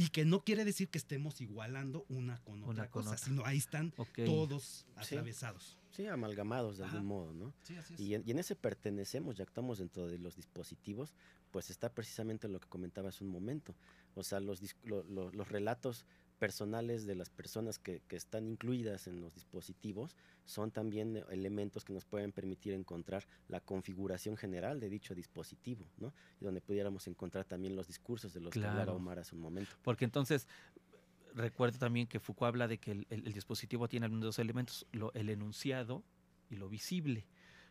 [0.00, 3.24] y que no quiere decir que estemos igualando una con Una otra con cosa, otra.
[3.26, 3.92] sino ahí están
[4.24, 5.76] todos atravesados.
[5.90, 6.92] Sí, amalgamados de Ajá.
[6.92, 7.52] algún modo, ¿no?
[7.64, 11.14] Sí, así Y en, y en ese pertenecemos y actuamos dentro de los dispositivos,
[11.50, 13.74] pues está precisamente lo que comentaba hace un momento.
[14.14, 16.04] O sea, los, lo- los relatos
[16.38, 21.92] personales de las personas que, que están incluidas en los dispositivos son también elementos que
[21.92, 26.14] nos pueden permitir encontrar la configuración general de dicho dispositivo, ¿no?
[26.40, 28.96] Y donde pudiéramos encontrar también los discursos de los que hablara Claro.
[28.96, 29.72] Omar hace un momento.
[29.82, 30.46] Porque entonces,
[31.34, 34.86] recuerdo también que Foucault habla de que el, el- el dispositivo tiene algunos dos elementos,
[34.92, 36.02] lo- el enunciado
[36.50, 37.26] y lo visible.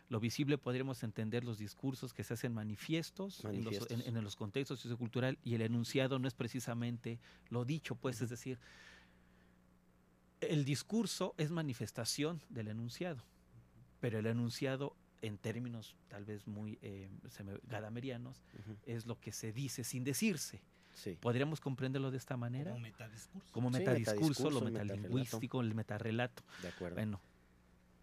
[0.10, 4.08] Lo visible podríamos entender los discursos que se hacen manifiestos, en los- En, Manifiestos.
[4.08, 8.58] en los contextos sociocultural y el enunciado no es precisamente lo dicho, pues es decir,
[10.42, 13.24] el discurso es manifestación del enunciado,
[14.00, 17.10] pero el enunciado en términos tal vez muy eh,
[17.68, 18.44] gadamerianos
[18.86, 20.62] es lo que se dice sin decirse.
[20.94, 21.18] Sí.
[21.20, 22.72] ¿Podríamos comprenderlo de esta manera?
[22.72, 23.52] Como metadiscurso.
[23.52, 26.44] como Sí, metadiscurso, lo metadiscurso, metalingüístico, el metarrelato.
[26.62, 26.96] De acuerdo.
[26.96, 27.22] Bueno,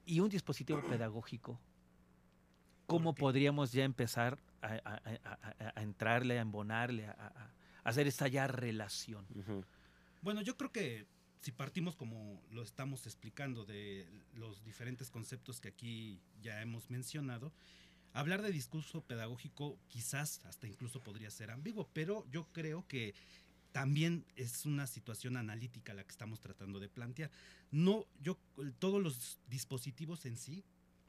[0.06, 1.58] y un dispositivo pedagógico,
[2.86, 4.78] ¿cómo podríamos ya empezar a, a-
[5.24, 9.26] a- a- a entrarle, a embonarle, a, a- a hacer esta ya relación?
[10.22, 11.06] Bueno, yo creo que
[11.40, 17.52] si partimos como lo estamos explicando de los diferentes conceptos que aquí ya hemos mencionado,
[18.14, 23.14] hablar de discurso pedagógico quizás hasta incluso podría ser ambiguo, pero yo creo que
[23.72, 27.30] también es una situación analítica la que estamos tratando de plantear.
[27.72, 28.38] No, yo
[28.78, 30.64] todos los dispositivos en sí,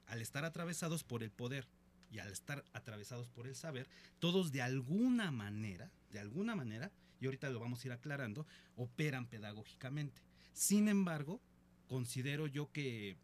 [0.06, 1.66] al estar atravesados por el poder
[2.10, 3.88] y al estar atravesados por el saber,
[4.18, 9.26] todos de alguna manera, de alguna manera, y ahorita lo vamos a ir aclarando, operan
[9.26, 10.22] pedagógicamente.
[10.52, 11.40] Sin embargo,
[11.88, 13.16] considero yo que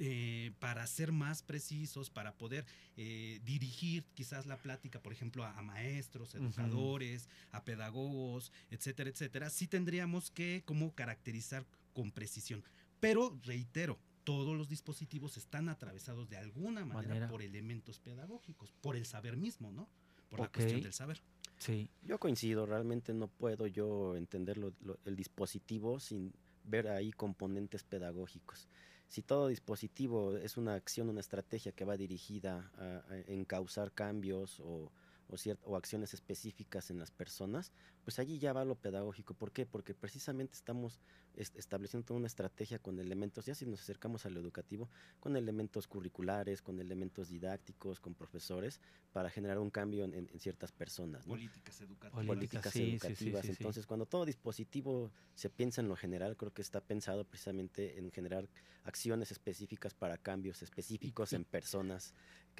[0.00, 2.64] eh, para ser más precisos, para poder
[2.96, 9.50] eh, dirigir quizás la plática, por ejemplo, a, a maestros, educadores, a pedagogos, etcétera, etcétera,
[9.50, 12.62] sí tendríamos que como caracterizar con precisión.
[13.00, 17.28] Pero reitero, todos los dispositivos están atravesados de alguna manera, Manera.
[17.28, 19.88] por elementos pedagógicos, por el saber mismo, ¿no?
[20.28, 21.22] Por la cuestión del saber.
[21.56, 21.88] Sí.
[22.02, 27.82] Yo coincido, realmente no puedo yo entender lo- lo- el dispositivo sin ver ahí componentes
[27.84, 28.68] pedagógicos.
[29.08, 34.60] Si todo dispositivo es una acción, una estrategia que va dirigida a, a encauzar cambios
[34.60, 34.92] o,
[35.28, 37.72] o, o acciones específicas en las personas,
[38.04, 39.34] pues allí ya va lo pedagógico.
[39.34, 39.66] ¿Por qué?
[39.66, 41.00] Porque precisamente estamos
[41.34, 44.88] est- estableciendo toda una estrategia con elementos, ya si nos acercamos a lo educativo,
[45.20, 48.80] con elementos curriculares, con elementos didácticos, con profesores,
[49.12, 51.26] para generar un cambio en, ciertas personas.
[51.26, 51.32] ¿no?
[51.34, 52.26] Políticas educativas.
[52.26, 53.42] Políticas, sí, educativas.
[53.42, 53.56] sí, sí.
[53.58, 58.10] Entonces, cuando todo dispositivo se piensa en lo general, creo que está pensado precisamente en
[58.10, 58.48] generar
[58.84, 62.14] acciones específicas para cambios específicos y- en personas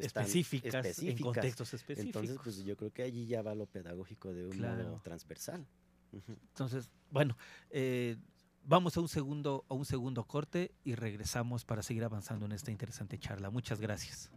[0.06, 2.22] Específicas, en contextos específicos.
[2.22, 4.84] Entonces, pues yo creo que allí ya va lo pedagógico de un Claro.
[4.84, 5.66] modo transversal.
[6.12, 7.37] Entonces, bueno,
[7.70, 8.16] eh,
[8.64, 12.70] vamos a un segundo, a un segundo corte y regresamos para seguir avanzando en esta
[12.70, 13.50] interesante charla.
[13.50, 14.30] Muchas gracias.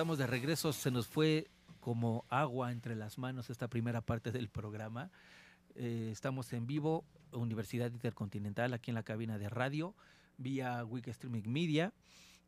[0.00, 4.48] Estamos de regreso, se nos fue como agua entre las manos esta primera parte del
[4.48, 5.10] programa.
[5.74, 9.94] Eh, estamos en vivo, Universidad Intercontinental, aquí en la cabina de radio,
[10.38, 11.92] vía Week Streaming Media.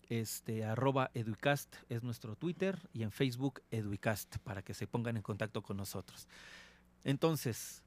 [0.08, 5.22] Este, arroba Educast es nuestro Twitter y en Facebook Educast para que se pongan en
[5.22, 6.28] contacto con nosotros.
[7.04, 7.82] Entonces,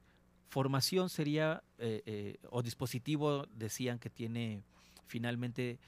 [0.48, 4.62] formación sería, eh, eh, o dispositivo decían que tiene
[5.08, 5.80] finalmente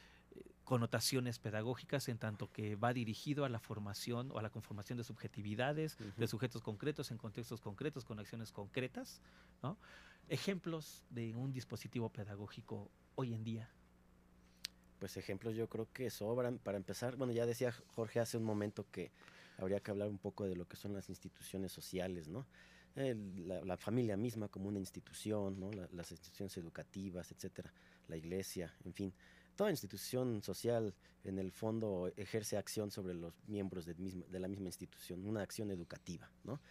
[0.67, 5.05] connotaciones pedagógicas en tanto que va dirigido a la formación o a la conformación de
[5.05, 9.21] subjetividades, de sujetos concretos en contextos concretos, con acciones concretas.
[9.63, 9.77] ¿no?
[10.27, 13.69] Ejemplos de un dispositivo pedagógico hoy en día.
[14.99, 16.57] Pues ejemplos yo creo que sobran.
[16.59, 19.13] Para empezar, bueno, ya decía Jorge hace un momento que
[19.57, 22.45] habría que hablar un poco de lo que son las instituciones sociales, ¿no?
[22.93, 25.71] El- la, la familia misma como una institución, ¿no?
[25.71, 27.71] La- las instituciones educativas, etcétera,
[28.09, 29.13] la iglesia, en fin.
[29.57, 30.93] Toda institución social,
[31.25, 35.41] en el fondo, ejerce acción sobre los miembros del mismo- de la misma institución, una
[35.41, 36.61] acción educativa, ¿no?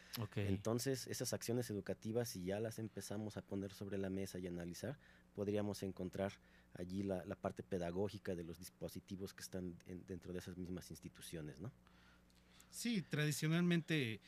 [0.49, 4.97] Entonces, esas acciones educativas, si ya las empezamos a poner sobre la mesa y analizar,
[5.35, 6.33] podríamos encontrar
[6.75, 10.89] allí la, la parte pedagógica de los dispositivos que están en- dentro de esas mismas
[10.91, 11.73] instituciones, ¿no?
[12.71, 14.21] Sí, tradicionalmente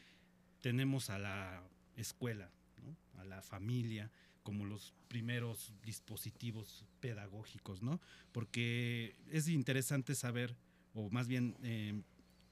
[0.61, 1.63] tenemos a la
[1.97, 2.51] escuela,
[2.83, 3.21] ¿no?
[3.21, 4.11] a la familia,
[4.49, 8.01] como los primeros dispositivos pedagógicos, ¿no?
[8.33, 10.57] Porque es interesante saber,
[10.95, 12.01] o más bien eh,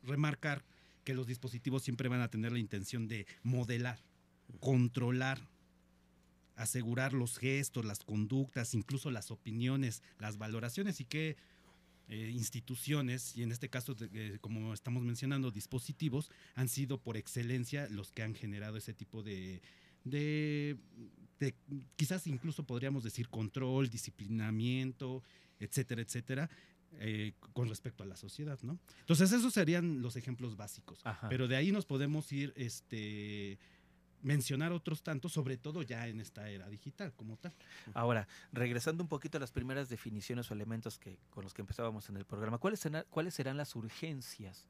[0.02, 0.62] remarcar,
[1.04, 3.98] que los dispositivos siempre van a tener la intención de modelar,
[4.60, 5.48] controlar,
[6.54, 11.38] asegurar los gestos, las conductas, incluso las opiniones, las valoraciones y que
[12.10, 17.88] eh, instituciones, y en este caso, eh, como estamos mencionando, dispositivos, han sido por excelencia
[17.88, 19.62] los que han generado ese tipo de,
[21.38, 21.54] de
[21.96, 25.22] quizás incluso podríamos decir control, disciplinamiento,
[25.58, 26.50] etcétera, etcétera,
[26.98, 28.78] eh, con respecto a la sociedad, ¿no?
[29.00, 31.00] Entonces esos serían los ejemplos básicos.
[31.04, 31.28] Ajá.
[31.28, 33.58] Pero de ahí nos podemos ir, este,
[34.22, 37.52] mencionar otros tantos, sobre todo ya en esta era digital como tal.
[37.94, 42.08] Ahora, regresando un poquito a las primeras definiciones o elementos que, con los que empezábamos
[42.08, 44.66] en el programa, ¿cuáles serán, ¿cuáles serán las urgencias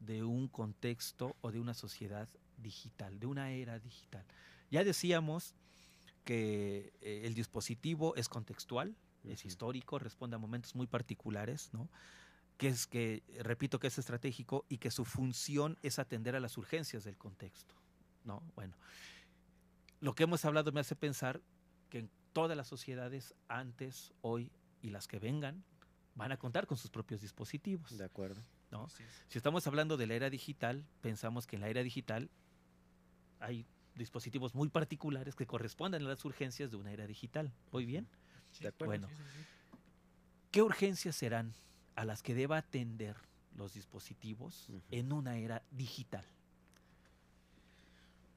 [0.00, 4.24] de un contexto o de una sociedad digital, de una era digital?
[4.70, 5.54] Ya decíamos
[6.26, 11.88] que eh, el dispositivo es contextual, es histórico, responde a momentos muy particulares, ¿no?
[12.58, 16.58] Que es que, repito, que es estratégico y que su función es atender a las
[16.58, 17.76] urgencias del contexto,
[18.24, 18.42] ¿no?
[18.56, 18.76] Bueno,
[20.00, 21.40] lo que hemos hablado me hace pensar
[21.90, 24.50] que en todas las sociedades, antes, hoy
[24.82, 25.64] y las que vengan,
[26.16, 27.96] van a contar con sus propios dispositivos.
[27.96, 28.42] De acuerdo.
[28.72, 28.88] ¿no?
[29.28, 32.30] Si estamos hablando de la era digital, pensamos que en la era digital
[33.38, 33.64] hay
[33.96, 37.52] dispositivos muy particulares que corresponden a las urgencias de una era digital.
[37.72, 38.06] ¿Voy bien?
[38.60, 39.08] De acuerdo.
[39.08, 39.08] Bueno,
[40.50, 41.52] ¿qué urgencias serán
[41.94, 43.16] a las que deba atender
[43.56, 46.24] los dispositivos en una era digital?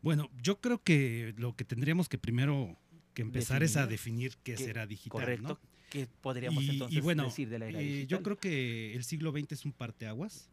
[0.02, 2.78] Bueno, yo creo que lo que tendríamos que primero
[3.14, 4.38] que empezar es a Definir.
[4.44, 5.48] qué ¿Qué- será digital, Correcto.
[5.48, 5.60] ¿no?
[5.90, 8.08] ¿Qué podríamos Y- y entonces bueno, decir de la era Eh, digital?
[8.08, 10.50] yo creo que el siglo XX es un parteaguas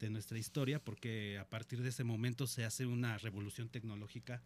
[0.00, 4.42] de nuestra historia porque a partir de ese momento se hace una revolución tecnológica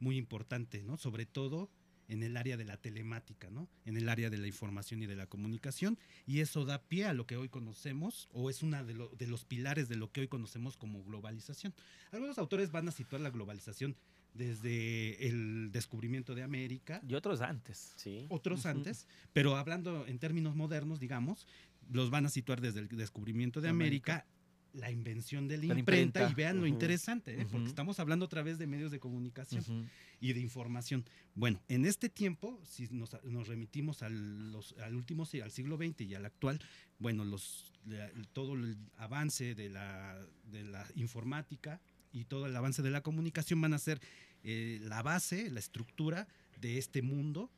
[0.00, 0.96] muy importante, ¿no?
[0.96, 1.70] Sobre todo
[2.08, 3.68] en el área de la telemática, ¿no?
[3.84, 7.12] En el área de la información y de la comunicación y eso da pie a
[7.12, 10.22] lo que hoy conocemos o es uno de, lo- de los pilares de lo que
[10.22, 11.74] hoy conocemos como globalización.
[12.12, 13.94] Algunos autores van a situar la globalización
[14.32, 17.92] desde el descubrimiento de América, Y otros antes.
[17.96, 18.26] Sí.
[18.30, 21.46] otros antes, pero hablando en términos modernos, digamos,
[21.90, 24.12] los van a situar desde el descubrimiento de América.
[24.12, 24.37] América,
[24.74, 26.30] la invención de la, imprenta, imprenta.
[26.30, 27.46] y vean lo interesante, ¿eh?
[27.50, 29.88] porque estamos hablando otra vez de medios de comunicación
[30.20, 31.04] y de información.
[31.34, 36.02] Bueno, en este tiempo, si nos, nos remitimos al, los- al último al siglo XX
[36.02, 36.60] y al actual,
[36.98, 40.18] bueno, los, la- todo el avance de la,
[40.50, 41.80] de la informática
[42.12, 44.00] y todo el avance de la comunicación van a ser
[44.44, 46.28] eh, la base, la estructura
[46.60, 47.50] de este mundo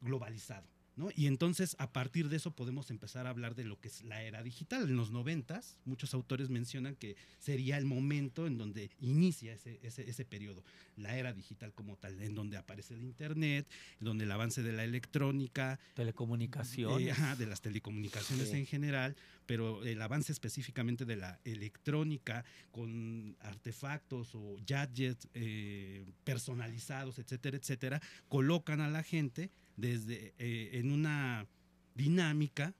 [0.00, 0.66] globalizado.
[0.96, 1.08] ¿No?
[1.16, 4.22] Y entonces a partir de eso podemos empezar a hablar de lo que es la
[4.22, 4.88] era digital.
[4.88, 10.08] En los noventas, muchos autores mencionan que sería el momento en donde inicia ese, ese,
[10.08, 10.62] ese periodo,
[10.96, 13.66] la era digital como tal, en donde aparece el Internet,
[14.00, 17.08] en donde el avance de la electrónica, Telecomunicaciones.
[17.08, 18.56] eh, ajá, de las telecomunicaciones Sí.
[18.56, 27.18] en general, pero el avance específicamente de la electrónica con artefactos o gadgets eh, personalizados,
[27.18, 31.46] etcétera, etcétera, colocan a la gente desde eh, en una
[31.94, 32.74] dinámica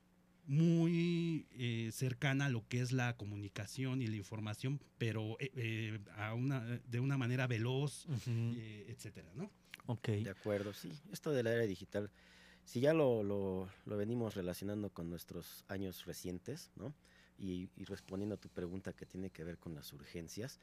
[0.47, 5.99] muy eh, cercana a lo que es la comunicación y la información, pero eh, eh,
[6.17, 9.49] a una, de una manera veloz, eh, etcétera, ¿no?
[9.87, 10.09] Ok.
[10.09, 10.91] De acuerdo, sí.
[11.11, 12.11] Esto de la era digital,
[12.63, 16.93] si ya lo, lo- lo venimos relacionando con nuestros años recientes, ¿no?
[17.37, 20.59] Y, y respondiendo a tu pregunta que tiene que ver con las urgencias,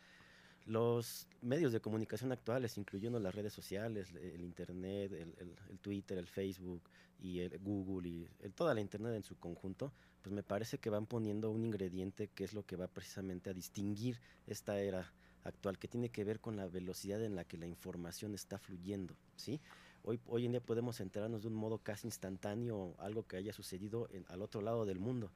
[0.67, 6.19] los medios de comunicación actuales, incluyendo las redes sociales, el Internet, el, el- el Twitter,
[6.19, 6.83] el Facebook
[7.21, 10.91] y el Google y el- toda la Internet en su conjunto, pues me parece que
[10.91, 15.13] van poniendo un ingrediente que es lo que va precisamente a distinguir esta era
[15.45, 19.17] actual, que tiene que ver con la velocidad en la que la información está fluyendo,
[19.37, 19.61] ¿sí?
[20.05, 24.09] Hoy, hoy en día podemos enterarnos de un modo casi instantáneo algo que haya sucedido
[24.13, 25.31] en- al otro lado del mundo.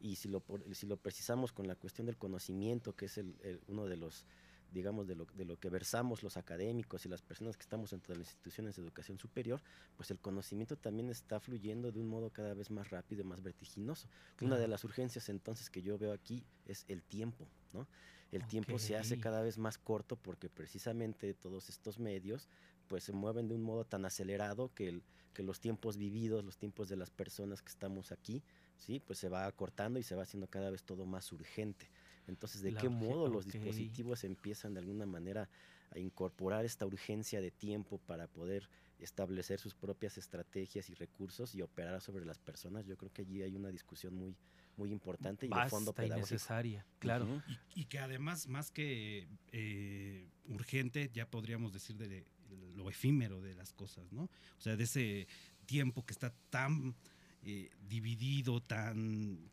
[0.00, 0.42] Y si lo,
[0.72, 4.24] si lo precisamos con la cuestión del conocimiento, que es el- uno de los,
[4.72, 8.14] digamos, de lo, de lo que versamos los académicos y las personas que estamos dentro
[8.14, 9.62] de las instituciones de educación superior,
[9.96, 13.42] pues el conocimiento también está fluyendo de un modo cada vez más rápido y más
[13.42, 14.08] vertiginoso.
[14.40, 17.86] Una de las urgencias entonces que yo veo aquí es el tiempo, ¿no?
[18.30, 22.48] El tiempo se hace cada vez más corto porque precisamente todos estos medios
[22.88, 25.02] pues se mueven de un modo tan acelerado que, el-
[25.34, 28.42] que los tiempos vividos, los tiempos de las personas que estamos aquí,
[28.76, 31.90] sí, pues se va acortando y se va haciendo cada vez todo más urgente.
[32.26, 35.48] Entonces, ¿de La qué modo los dispositivos empiezan de alguna manera
[35.90, 38.68] a incorporar esta urgencia de tiempo para poder
[38.98, 42.86] establecer sus propias estrategias y recursos y operar sobre las personas?
[42.86, 44.36] Yo creo que allí hay una discusión muy,
[44.76, 46.34] muy importante y de Basta fondo y pedagógico.
[46.34, 47.42] necesaria, claro.
[47.74, 52.26] Y, y que además, más que eh, urgente, ya podríamos decir de, de
[52.74, 54.24] lo efímero de las cosas, ¿no?
[54.24, 55.26] O sea, de ese
[55.66, 56.94] tiempo que está tan
[57.44, 59.50] eh, dividido, tan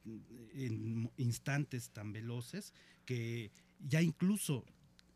[0.54, 2.74] en instantes tan veloces,
[3.06, 4.66] que ya incluso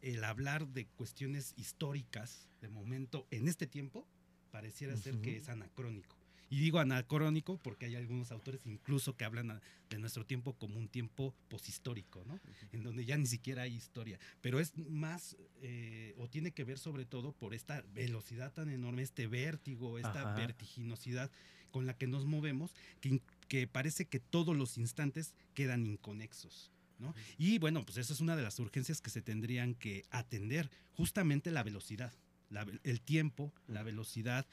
[0.01, 4.07] el hablar de cuestiones históricas de momento en este tiempo
[4.51, 6.15] pareciera ser que es anacrónico.
[6.49, 9.59] Y digo anacrónico porque hay algunos autores incluso que hablan
[9.89, 12.39] de nuestro tiempo como un tiempo poshistórico, ¿no?
[12.71, 14.19] En donde ya ni siquiera hay historia.
[14.41, 19.01] Pero es más, eh, o tiene que ver sobre todo por esta velocidad tan enorme,
[19.01, 20.35] este vértigo, esta Ajá.
[20.35, 21.31] vertiginosidad
[21.73, 22.71] con la que nos movemos,
[23.01, 26.71] que, que parece que todos los instantes quedan inconexos.
[26.99, 27.15] ¿no?
[27.39, 31.49] Y bueno, pues esa es una de las urgencias que se tendrían que atender, justamente
[31.49, 32.13] la velocidad,
[32.51, 34.45] la el tiempo, la velocidad,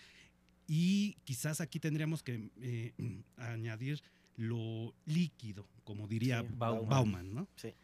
[0.66, 2.94] y quizás aquí tendríamos que eh,
[3.36, 4.02] añadir
[4.36, 7.34] lo líquido, como diría Sí, Bauman, Bauman.
[7.34, 7.48] ¿no?
[7.56, 7.74] Sí.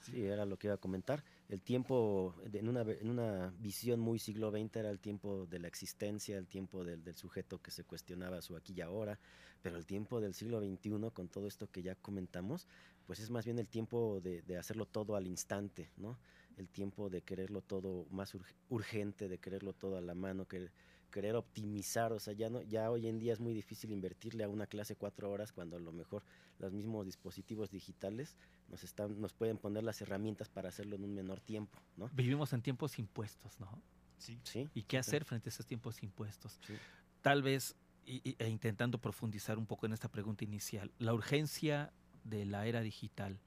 [0.00, 1.22] Sí, era lo que iba a comentar.
[1.48, 5.68] El tiempo, en una, en una visión muy siglo XX, era el tiempo de la
[5.68, 9.16] existencia, el tiempo del, del sujeto que se cuestionaba su aquí y ahora,
[9.62, 12.66] pero el tiempo del siglo XXI, con todo esto que ya comentamos,
[13.06, 16.18] pues es más bien el tiempo de, de hacerlo todo al instante, ¿no?
[16.56, 20.70] El tiempo de quererlo todo más urg- urgente, de quererlo todo a la mano, que,
[21.10, 24.48] querer optimizar, o sea, ya, no, ya hoy en día es muy difícil invertirle a
[24.48, 26.22] una clase cuatro horas cuando a lo mejor
[26.58, 28.36] los mismos dispositivos digitales
[28.68, 32.08] nos, están, nos pueden poner las herramientas para hacerlo en un menor tiempo, ¿no?
[32.14, 33.80] Vivimos en tiempos impuestos, ¿no?
[34.18, 34.38] Sí.
[34.44, 34.68] Sí.
[34.74, 35.08] ¿Y qué sí.
[35.08, 36.58] hacer frente a esos tiempos impuestos?
[36.66, 36.74] Sí.
[37.22, 41.92] Tal vez, y- y- e intentando profundizar un poco en esta pregunta inicial, la urgencia
[42.24, 43.38] de la era digital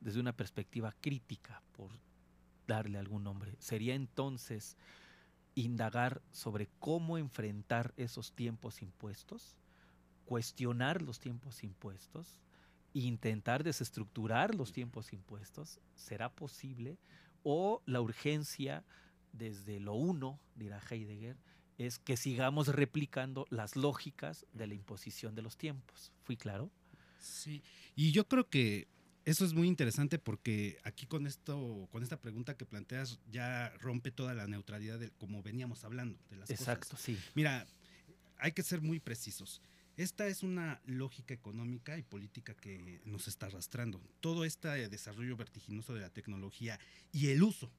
[0.00, 1.90] desde una perspectiva crítica, por
[2.66, 4.76] darle algún nombre, sería entonces
[5.62, 9.56] indagar sobre cómo enfrentar esos tiempos impuestos,
[10.24, 12.40] cuestionar los tiempos impuestos,
[12.92, 16.96] intentar desestructurar los tiempos impuestos, ¿será posible?
[17.42, 18.84] O la urgencia
[19.32, 21.36] desde lo uno, dirá Heidegger,
[21.76, 26.12] es que sigamos replicando las lógicas de la imposición de los tiempos.
[26.22, 26.70] ¿Fui claro?
[27.18, 27.62] Sí,
[27.96, 28.86] y yo creo que
[29.24, 34.10] eso es muy interesante porque aquí con esto, con esta pregunta que planteas, ya rompe
[34.10, 37.00] toda la neutralidad de como veníamos hablando de las Exacto, cosas.
[37.02, 37.18] sí.
[37.34, 37.66] Mira,
[38.38, 39.60] hay que ser muy precisos.
[39.96, 44.00] Esta es una lógica económica y política que nos está arrastrando.
[44.20, 46.78] Todo este desarrollo vertiginoso de la tecnología
[47.10, 47.70] y el uso,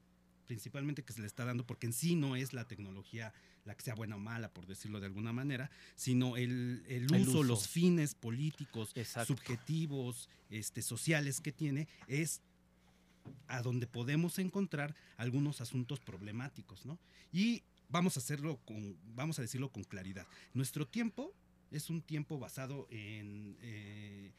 [0.50, 3.32] principalmente que se le está dando, porque en sí no es la tecnología
[3.64, 7.20] la que sea buena o mala, por decirlo de alguna manera, sino el, el El
[7.22, 7.42] uso, uso.
[7.44, 9.32] los fines políticos, Exacto.
[9.32, 12.40] subjetivos, este, sociales que tiene, es
[13.46, 16.98] a donde podemos encontrar algunos asuntos problemáticos, ¿no?
[17.32, 20.26] Y vamos a hacerlo con, vamos a decirlo con claridad.
[20.52, 21.32] Nuestro tiempo
[21.70, 24.32] es un tiempo basado en, eh,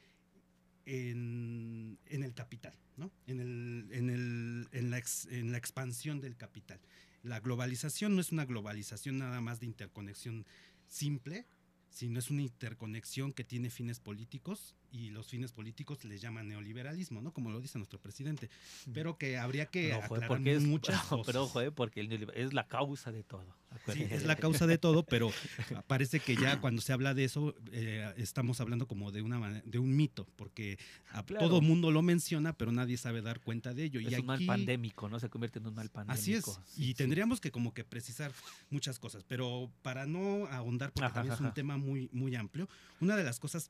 [0.86, 3.12] en, en el capital, ¿no?
[3.28, 6.80] En, el, en, el, en, la en la expansión del capital.
[7.24, 10.46] La globalización no es una globalización nada más de interconexión
[10.88, 11.46] simple,
[11.90, 17.22] sino es una interconexión que tiene fines políticos y los fines políticos le llaman neoliberalismo,
[17.22, 17.32] ¿no?
[17.34, 18.50] Como lo dice nuestro presidente.
[18.94, 21.26] Pero que habría que ojo, eh, aclarar porque es, muchas cosas.
[21.26, 23.56] pero ojo, eh, porque el es la causa de todo.
[23.94, 25.32] Sí, es la causa de todo, pero
[25.88, 29.80] parece que ya cuando se habla de eso eh, estamos hablando como de una de
[29.80, 30.78] un mito, porque
[31.12, 31.48] a Claro.
[31.48, 34.02] todo mundo lo menciona, pero nadie sabe dar cuenta de ello.
[34.02, 35.20] Es y un mal pandémico, ¿no?
[35.22, 36.20] Se convierte en un mal pandémico.
[36.22, 36.94] Así es, Sí, y sí.
[36.96, 38.34] tendríamos que como que precisar
[38.70, 42.68] muchas cosas, pero para no ahondar, porque Ajá, también es un tema muy, muy amplio,
[43.00, 43.70] una de las cosas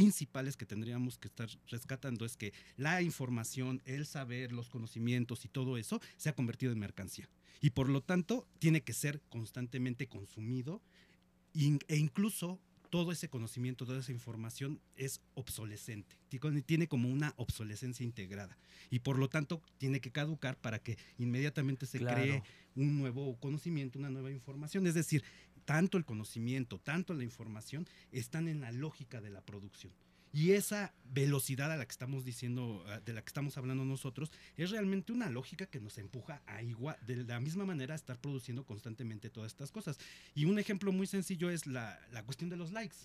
[0.00, 5.48] principales que tendríamos que estar rescatando es que la información, el saber, los conocimientos y
[5.48, 7.28] todo eso se ha convertido en mercancía.
[7.60, 10.82] Y por lo tanto, tiene que ser constantemente consumido
[11.54, 16.16] e incluso todo ese conocimiento, toda esa información es obsolescente.
[16.28, 18.56] Tiene- Tiene como una obsolescencia integrada.
[18.90, 22.16] Y por lo tanto, tiene que caducar para que inmediatamente se Claro.
[22.22, 22.42] cree
[22.76, 24.86] un nuevo conocimiento, una nueva información.
[24.86, 25.24] Es decir,
[25.66, 29.92] tanto el conocimiento, tanto la información están en la lógica de la producción.
[30.32, 34.30] Y esa velocidad a la que estamos diciendo, ah, de la que estamos hablando nosotros,
[34.56, 38.18] es realmente una lógica que nos empuja a igual, de la misma manera a estar
[38.18, 39.98] produciendo constantemente todas estas cosas.
[40.34, 42.96] Y un ejemplo muy sencillo es la, la cuestión de los likes.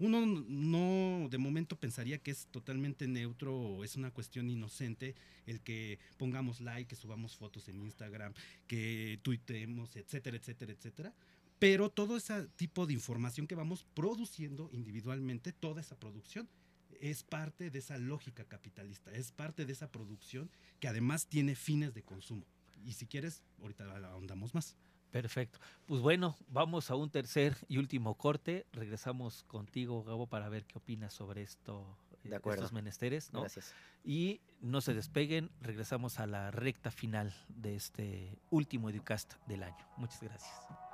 [0.00, 5.14] Uno no de momento pensaría que es totalmente neutro o es una cuestión inocente
[5.46, 8.32] el que pongamos like, que subamos fotos en Instagram,
[8.66, 11.14] que tuiteemos, etcétera, etcétera, etcétera.
[11.60, 16.48] Pero todo ese tipo de información que vamos produciendo individualmente, toda esa producción,
[17.00, 20.50] es parte de esa lógica capitalista, es parte de esa producción
[20.80, 22.44] que además tiene fines de consumo.
[22.84, 24.74] Y si quieres, ahorita la ahondamos más.
[25.10, 25.58] Perfecto.
[25.86, 28.66] Pues bueno, vamos a un tercer y último corte.
[28.72, 32.62] Regresamos contigo, Gabo, para ver qué opinas sobre esto De acuerdo.
[32.62, 33.40] estos menesteres, ¿no?
[33.40, 33.74] Gracias.
[34.02, 39.86] Y no se despeguen, regresamos a la recta final de este último Educast del año.
[39.98, 40.89] Muchas gracias.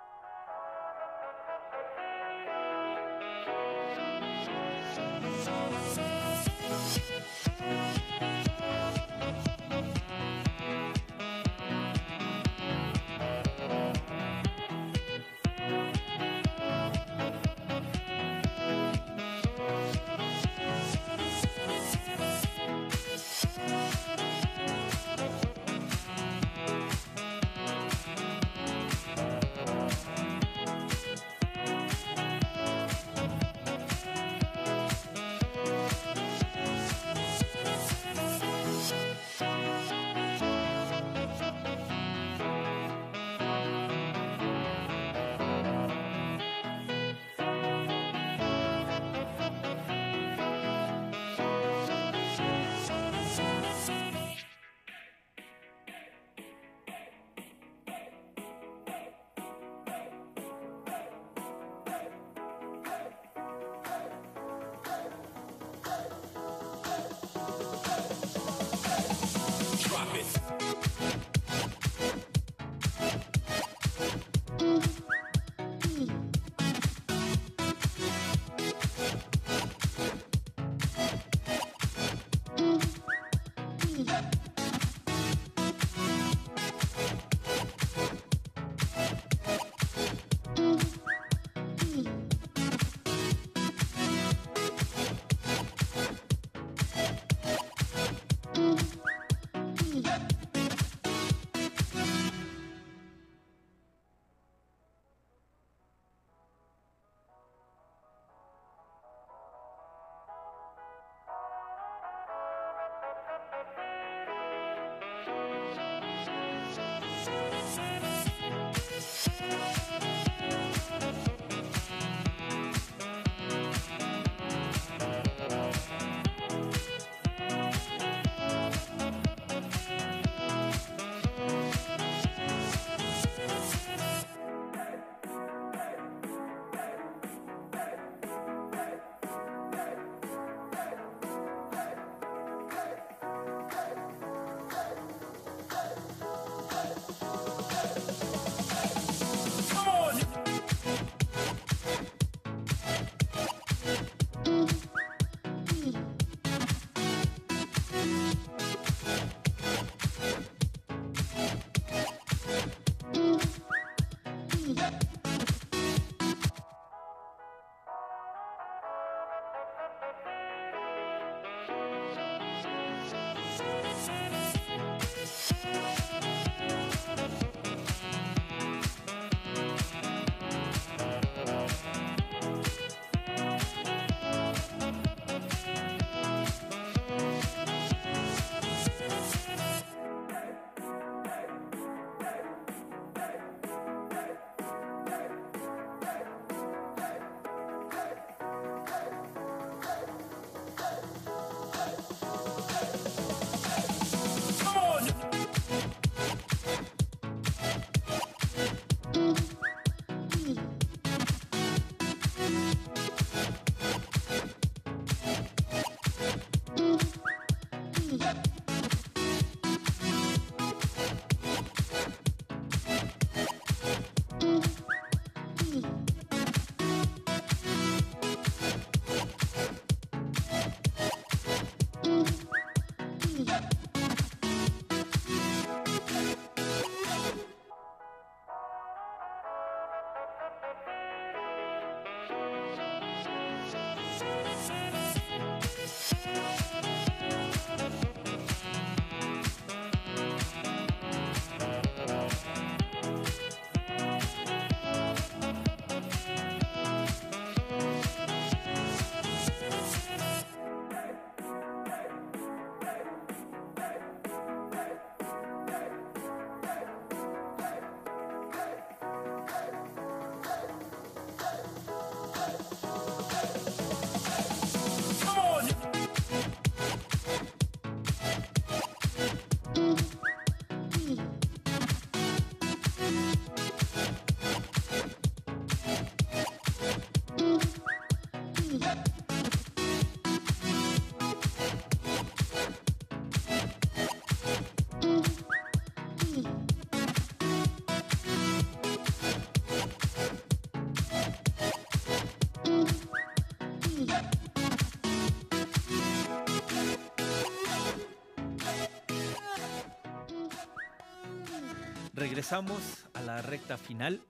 [312.26, 314.20] Regresamos a la recta final.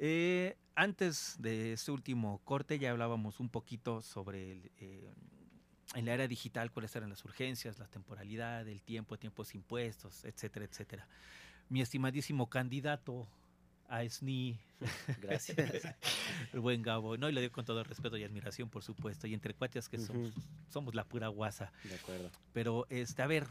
[0.00, 5.08] Eh, antes de este último corte ya hablábamos un poquito sobre el, eh,
[5.94, 10.64] en la era digital cuáles eran las urgencias, la temporalidad, el tiempo, tiempos impuestos, etcétera,
[10.64, 11.06] etcétera.
[11.68, 13.28] Mi estimadísimo candidato
[13.88, 14.58] a SNI,
[15.22, 15.94] Gracias.
[16.52, 19.34] el buen Gabo, no, y lo digo con todo respeto y admiración, por supuesto, y
[19.34, 20.40] entre cuates que somos, Ujú.
[20.68, 21.70] somos la pura guasa.
[21.84, 22.32] De acuerdo.
[22.52, 23.46] Pero, este, a ver,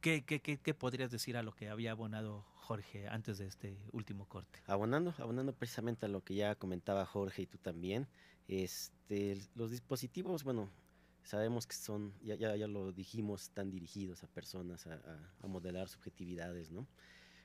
[0.00, 3.76] ¿qué, qué, qué, qué podrías decir a lo que había abonado Jorge antes de este
[3.92, 4.60] último corte?
[4.66, 8.06] Abonando, abonando precisamente a lo que ya comentaba Jorge y tú también,
[8.48, 10.70] este, los dispositivos, bueno,
[11.22, 15.46] sabemos que son, ya, ya, ya lo dijimos, están dirigidos a personas a, a- a
[15.46, 16.86] modelar subjetividades, ¿no?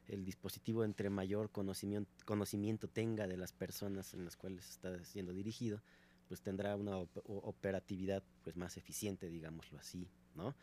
[0.07, 5.33] El dispositivo entre mayor conocimiento, conocimiento tenga de las personas en las cuales está siendo
[5.33, 5.81] dirigido,
[6.27, 10.55] pues tendrá una op- operatividad pues más eficiente, digámoslo así, ¿no?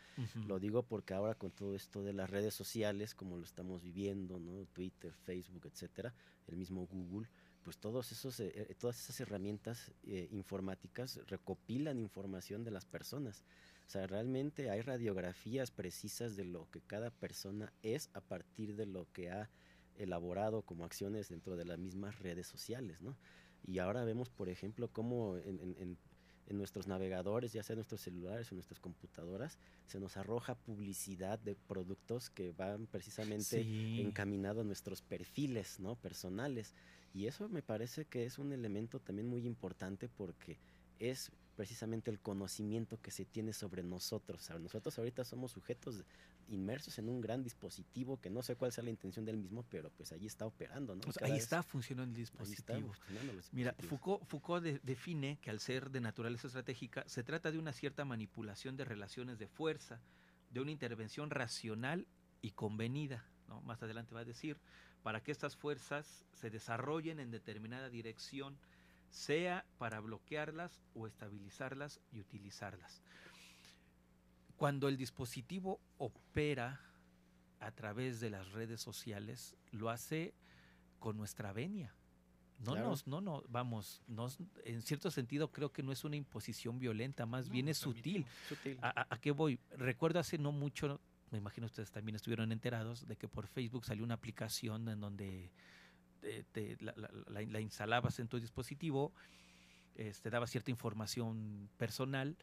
[0.47, 4.39] Lo digo porque ahora con todo esto de las redes sociales, como lo estamos viviendo,
[4.39, 4.65] ¿no?
[4.73, 6.13] Twitter, Facebook, etcétera,
[6.47, 7.27] el mismo Google,
[7.63, 13.43] pues todos esos, eh, eh, todas esas herramientas eh, informáticas recopilan información de las personas.
[13.87, 18.85] O sea, realmente hay radiografías precisas de lo que cada persona es a partir de
[18.85, 19.49] lo que ha
[19.97, 23.15] elaborado como acciones dentro de las mismas redes sociales, ¿no?
[23.65, 25.97] Y ahora vemos, por ejemplo, cómo en, en-
[26.47, 31.39] en- en nuestros navegadores, ya sea nuestros celulares o nuestras computadoras, se nos arroja publicidad
[31.39, 34.01] de productos que van precisamente Sí.
[34.01, 35.95] encaminado a nuestros perfiles ¿no?
[35.95, 36.73] personales.
[37.13, 40.57] Y eso me parece que es un elemento también muy importante porque
[40.99, 44.49] es precisamente el conocimiento que se tiene sobre nosotros.
[44.59, 46.03] Nosotros ahorita somos sujetos
[46.49, 49.89] inmersos en un gran dispositivo que no sé cuál sea la intención del mismo, pero
[49.91, 51.01] pues allí está operando, ¿no?
[51.07, 52.93] O sea, ahí está funcionando el ahí dispositivo.
[52.93, 53.73] funcionando Mira.
[53.87, 58.03] Foucault, Foucault de- define que al ser de naturaleza estratégica se trata de una cierta
[58.03, 59.99] manipulación de relaciones de fuerza,
[60.49, 62.05] de una intervención racional
[62.41, 63.25] y convenida.
[63.47, 63.61] ¿no?
[63.61, 64.57] Más adelante va a decir,
[65.03, 68.57] para que estas fuerzas se desarrollen en determinada dirección,
[69.13, 73.03] sea para bloquearlas o estabilizarlas y utilizarlas.
[74.57, 76.81] Cuando el dispositivo opera
[77.59, 80.33] a través de las redes sociales, lo hace
[80.99, 81.93] con nuestra venia.
[82.59, 82.89] No Claro.
[82.89, 87.25] nos, no, no, vamos, nos, en cierto sentido creo que no es una imposición violenta,
[87.25, 88.25] más bien es sutil.
[88.47, 88.79] Sutil.
[88.81, 89.59] ¿A, a- a qué voy?
[89.77, 90.99] Recuerdo hace no mucho,
[91.29, 95.51] me imagino ustedes también estuvieron enterados de que por Facebook salió una aplicación en donde
[96.23, 99.11] te- te- la, la- la- la instalabas en tu dispositivo,
[99.95, 102.35] este, daba cierta información personal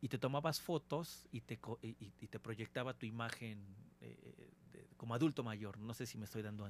[0.00, 3.58] y te tomabas fotos y te, y, y- te proyectaba tu imagen
[4.00, 4.16] eh,
[4.72, 5.78] de- como adulto mayor.
[5.78, 6.68] No sé si me estoy dando.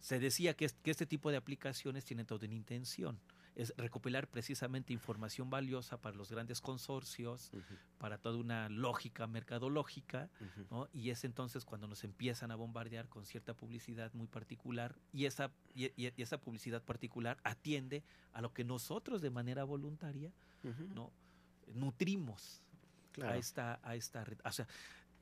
[0.00, 3.18] Se decía que, es- que este tipo de aplicaciones tienen toda una intención.
[3.56, 7.50] Es recopilar precisamente información valiosa para los grandes consorcios,
[7.98, 10.28] para toda una lógica mercadológica.
[10.70, 10.88] ¿no?
[10.92, 15.50] Y es entonces cuando nos empiezan a bombardear con cierta publicidad muy particular y esa,
[15.74, 20.30] y, y- y esa publicidad particular atiende a lo que nosotros de manera voluntaria
[20.94, 21.10] no
[21.74, 22.62] nutrimos
[23.12, 23.32] Claro.
[23.32, 24.38] a esta a esta red.
[24.44, 24.66] O sea,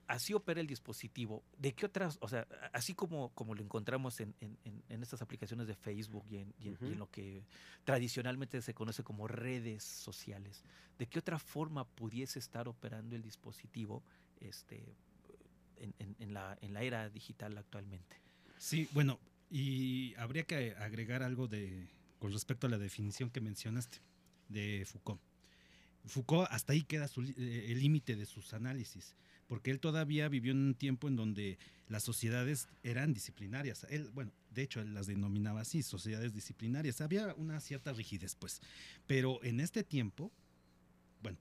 [0.07, 1.43] así opera el dispositivo.
[1.59, 4.57] ¿De qué otras, o sea, así como, como lo encontramos en, en-
[5.03, 6.99] estas aplicaciones de Facebook y en, y en- y en Ujú.
[6.99, 7.45] lo que
[7.85, 10.63] tradicionalmente se conoce como redes sociales,
[10.99, 14.03] ¿de qué otra forma pudiese estar operando el dispositivo
[14.41, 14.97] este,
[15.79, 18.17] en, la, en la era digital actualmente?
[18.59, 19.19] Sí, bueno,
[19.51, 21.87] y habría que agregar algo de
[22.19, 23.99] con respecto a la definición que mencionaste
[24.49, 25.21] de Foucault.
[26.07, 29.15] Foucault hasta ahí queda su eh, el límite de sus análisis,
[29.47, 33.87] porque él todavía vivió en un tiempo en donde las sociedades eran disciplinarias.
[33.91, 37.01] Él, bueno, de hecho él las denominaba así, sociedades disciplinarias.
[37.01, 38.61] Había una cierta rigidez, pues,
[39.07, 40.33] pero en este tiempo,
[41.23, 41.39] bueno,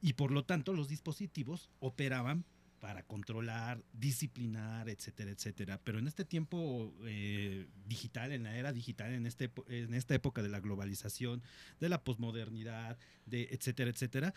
[0.00, 2.44] y por lo tanto los dispositivos operaban
[2.80, 5.80] para controlar, disciplinar, etcétera, etcétera.
[5.82, 10.42] Pero en este tiempo eh, digital, en la era digital, en, este, en esta época
[10.42, 11.42] de la globalización,
[11.80, 14.34] de la posmodernidad, de etcétera, etcétera,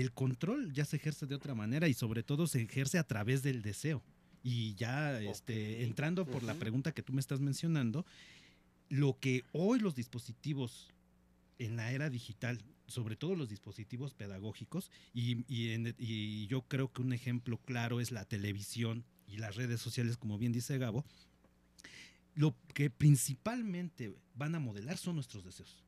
[0.00, 3.42] el control ya se ejerce de otra manera y sobre todo se ejerce a través
[3.42, 4.02] del deseo.
[4.42, 8.04] Y ya este, entrando por la pregunta que tú me estás mencionando,
[8.90, 10.90] lo que hoy los dispositivos
[11.58, 16.92] en la era digital, sobre todo los dispositivos pedagógicos, y, y en- y yo creo
[16.92, 21.04] que un ejemplo claro es la televisión y las redes sociales, como bien dice Gabo,
[22.34, 25.83] lo que principalmente van a modelar son nuestros deseos.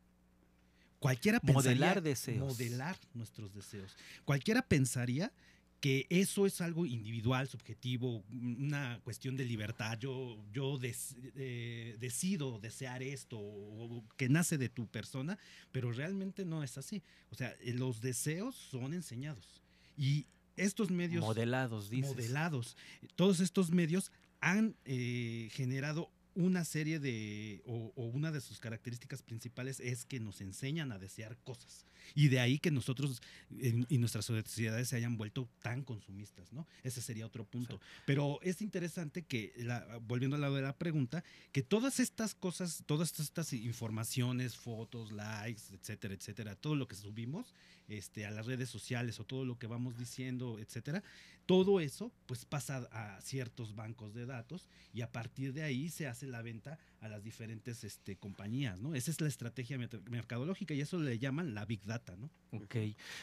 [0.99, 2.39] Cualquiera Modelar pensaría- deseos.
[2.39, 3.95] Modelar nuestros deseos.
[4.25, 5.33] Cualquiera pensaría
[5.81, 9.99] que eso es algo individual, subjetivo, una cuestión de libertad.
[10.01, 15.39] Yo, yo des- eh, decido desear esto, o que nace de tu persona,
[15.73, 17.03] pero realmente no es así.
[17.31, 19.61] O sea, eh, los deseos son enseñados.
[19.99, 20.27] Y
[20.57, 22.11] estos medios Modelados, dices.
[22.11, 22.77] modelados,
[23.15, 29.23] todos estos medios han eh, generado una serie de, o, o una de sus características
[29.23, 31.85] principales es que nos enseñan a desear cosas.
[32.15, 33.21] Y de ahí que nosotros
[33.59, 36.67] en- y nuestras sociedades se hayan vuelto tan consumistas, ¿no?
[36.85, 37.81] Ese sería otro punto.
[38.05, 42.85] Pero es interesante que, la- volviendo al lado de la pregunta, que todas estas cosas,
[42.87, 47.55] todas estas informaciones, fotos, likes, etcétera, etcétera, todo lo que subimos
[47.89, 51.03] este, a las redes sociales o todo lo que vamos diciendo, etcétera,
[51.47, 56.07] todo eso pues pasa a ciertos bancos de datos y a partir de ahí se
[56.09, 58.95] hace la venta a las diferentes este, compañías, ¿no?
[58.95, 59.79] Esa es la estrategia
[60.11, 62.31] mercadológica y eso le llaman la Big Data, ¿no?
[62.53, 62.77] Ok.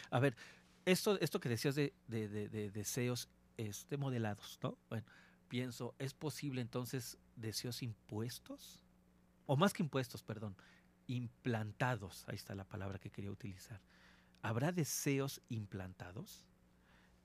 [0.09, 0.36] A ver,
[0.86, 4.78] esto, esto que decías de, de- de- de deseos este, modelados, ¿no?
[4.89, 5.05] Bueno,
[5.49, 8.80] pienso, ¿es posible entonces deseos impuestos?
[9.45, 10.55] O más que impuestos, perdón,
[11.07, 12.24] implantados.
[12.28, 13.82] Ahí está la palabra que quería utilizar.
[14.44, 16.46] ¿Habrá deseos implantados?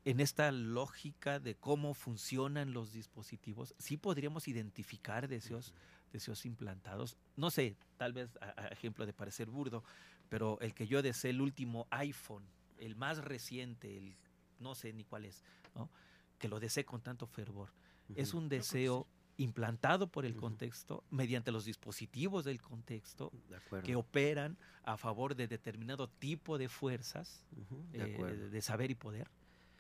[0.05, 5.75] En esta lógica de cómo funcionan los dispositivos, sí podríamos identificar deseos,
[6.13, 7.19] deseos implantados.
[7.37, 9.85] No sé, tal vez a, a ejemplo de parecer burdo,
[10.31, 12.45] pero el que yo desee el último iPhone,
[12.79, 14.17] el más reciente, el
[14.61, 15.43] no sé ni cuál es,
[15.75, 15.91] ¿no?
[16.39, 17.73] que lo desee con tanto fervor,
[18.15, 19.07] es un deseo
[19.39, 25.49] implantado por el contexto, mediante los dispositivos del contexto, De que operan a favor de
[25.49, 27.47] determinado tipo de fuerzas
[27.93, 29.29] de eh, de saber y poder.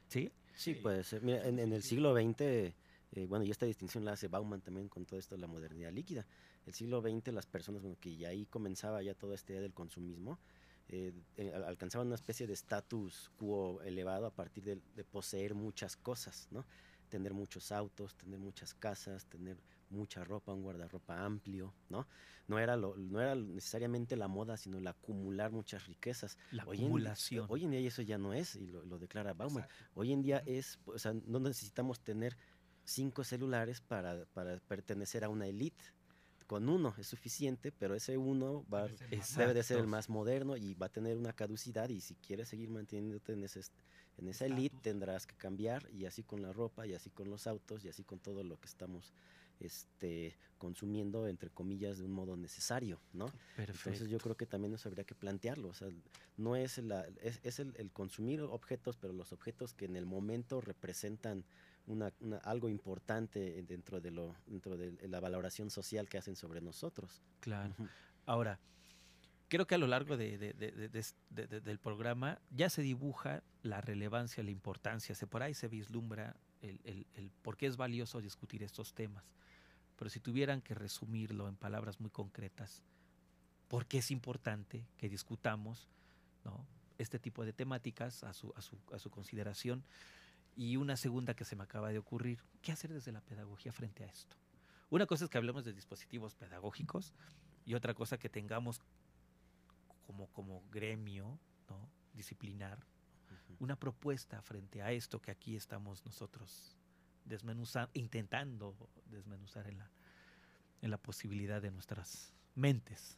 [0.09, 0.31] ¿Sí?
[0.55, 1.23] Sí, puede ser.
[1.23, 2.75] Mira, en, en el siglo XX, eh,
[3.29, 6.27] bueno, y esta distinción la hace Bauman también con todo esto de la modernidad líquida.
[6.67, 9.73] El siglo XX, las personas, bueno, que ya ahí comenzaba ya toda esta idea del
[9.75, 10.39] consumismo,
[10.89, 15.55] eh, eh, al- alcanzaban una especie de status quo elevado a partir de, de poseer
[15.55, 16.65] muchas cosas, ¿no?
[17.09, 19.57] Tener muchos autos, tener muchas casas, tener
[19.91, 22.07] mucha ropa, un guardarropa amplio, ¿no?
[22.47, 26.37] No era, lo, no era necesariamente la moda, sino el acumular muchas riquezas.
[26.51, 27.47] La Hoy en- acumulación.
[27.49, 29.65] hoy en día eso ya no es, y lo, lo declara Bauman.
[29.65, 29.85] Exacto.
[29.95, 32.37] Hoy en día es, o sea, no necesitamos tener
[32.85, 35.85] cinco celulares para, para pertenecer a una elite.
[36.47, 38.89] Con uno es suficiente, pero ese uno va,
[39.37, 42.49] Debe de ser el más moderno y va a tener una caducidad y si quieres
[42.49, 43.61] seguir manteniéndote en, ese,
[44.19, 47.47] en esa elite tendrás que cambiar y así con la ropa y así con los
[47.47, 49.13] autos y así con todo lo que estamos
[49.61, 53.27] este, consumiendo, entre comillas, de un modo necesario, ¿no?
[53.57, 53.89] Perfecto.
[53.91, 55.69] Entonces yo creo que también eso habría que plantearlo.
[55.69, 55.89] O sea,
[56.37, 60.07] no es, la, es, es el, el consumir objetos, pero los objetos que en el
[60.07, 61.45] momento representan
[61.87, 66.61] una, una- algo importante dentro de lo dentro de la valoración social que hacen sobre
[66.61, 67.23] nosotros.
[67.41, 67.75] Claro.
[68.27, 68.61] Ahora,
[69.49, 70.39] creo que a lo largo de-
[71.65, 76.81] del programa ya se dibuja la relevancia, la importancia, se por ahí se vislumbra el,
[76.85, 79.25] el- el por qué es valioso discutir estos temas.
[79.97, 82.83] Pero si tuvieran que resumirlo en palabras muy concretas,
[83.69, 85.89] ¿por qué es importante que discutamos
[86.45, 86.65] ¿no?
[86.99, 89.85] este tipo de temáticas a su, a, su, a su consideración?
[90.57, 94.05] Y una segunda que se me acaba de ocurrir, ¿qué hacer desde la pedagogía frente
[94.05, 94.37] a esto?
[94.91, 97.13] Una cosa es que hablemos de dispositivos pedagógicos
[97.65, 98.81] y otra cosa que tengamos
[100.07, 101.39] como, como gremio
[101.69, 101.89] ¿no?
[102.15, 102.79] disciplinar.
[103.59, 106.77] Una propuesta frente a esto que aquí estamos nosotros
[107.25, 108.75] desmenuzando, intentando
[109.11, 109.91] desmenuzar en la,
[110.83, 113.17] en la posibilidad de nuestras mentes.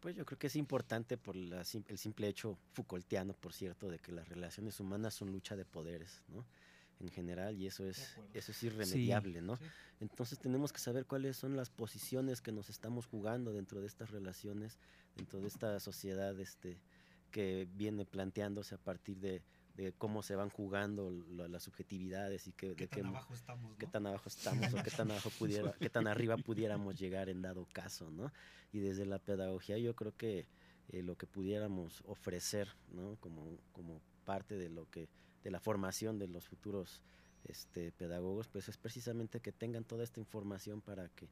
[0.00, 3.98] Pues yo creo que es importante por la el simple hecho Foucaultiano, por cierto, de
[3.98, 6.46] que las relaciones humanas son lucha de poderes, ¿no?
[7.00, 9.56] En general, y eso es, eso es irremediable, ¿no?
[9.56, 9.64] Sí.
[10.00, 14.10] Entonces tenemos que saber cuáles son las posiciones que nos estamos jugando dentro de estas
[14.10, 14.78] relaciones,
[15.16, 16.78] dentro de esta sociedad este,
[17.30, 19.42] que viene planteándose a partir de,
[19.76, 23.76] de cómo se van jugando las subjetividades y que, ¿Qué de tan qué, abajo estamos,
[23.78, 23.92] qué no?
[23.92, 27.66] tan abajo estamos o qué tan abajo pudiera, qué tan arriba pudiéramos llegar en dado
[27.72, 28.32] caso, ¿no?
[28.72, 30.46] Y desde la pedagogía yo creo que
[30.88, 33.16] eh, lo que pudiéramos ofrecer, ¿no?
[33.20, 35.08] Como, como parte de lo que,
[35.42, 37.00] de la formación de los futuros
[37.44, 41.28] este, pedagogos, pues es precisamente que tengan toda esta información para que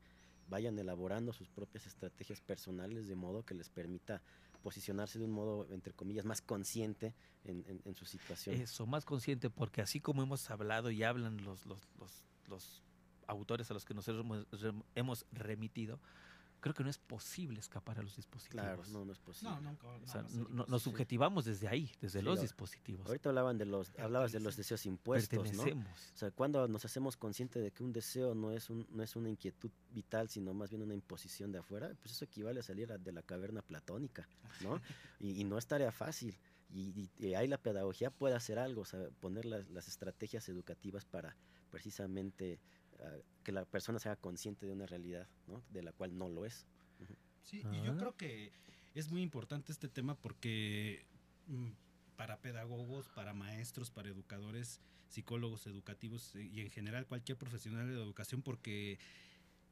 [0.49, 4.23] vayan elaborando sus propias estrategias personales de modo que les permita
[4.69, 7.15] posicionarse de un modo, entre comillas, más consciente
[7.45, 8.55] en, en- en su situación.
[8.61, 12.83] Eso, más consciente, porque así como hemos hablado y hablan los, los, los, los
[13.27, 16.01] autores a los que nosotros hemos, rem- hemos remitido,
[16.61, 18.63] creo que no es posible escapar a los dispositivos.
[18.65, 19.51] Claro, no, no es posible.
[19.55, 19.87] No, nunca.
[19.87, 23.07] O sea, no, no- no- nos subjetivamos desde ahí, desde Sí, los dispositivos.
[23.07, 25.63] Ahorita hablaban de los, hablabas de los deseos impuestos, ¿no?
[26.15, 29.15] O sea, cuando nos hacemos conscientes de que un deseo no es, un, no es
[29.17, 32.91] una inquietud vital, sino más bien una imposición de afuera, pues eso equivale a salir
[32.93, 34.29] a- de la caverna platónica,
[34.63, 34.81] ¿no?
[35.21, 36.37] Y, y no es tarea fácil.
[36.71, 40.49] Y, y- y ahí la pedagogía puede hacer algo, o sea, poner las, las estrategias
[40.49, 41.35] educativas para
[41.71, 42.61] precisamente
[43.01, 43.17] ah,
[43.49, 45.63] que la persona sea consciente de una realidad, ¿no?
[45.71, 46.67] De la cual no lo es.
[47.45, 47.97] Sí, y yo Ah.
[47.99, 48.53] creo que
[48.95, 51.07] es muy importante este tema porque
[51.47, 51.69] mm,
[52.19, 57.95] para pedagogos, para maestros, para educadores, psicólogos educativos eh, y en general cualquier profesional de
[57.95, 58.99] la educación porque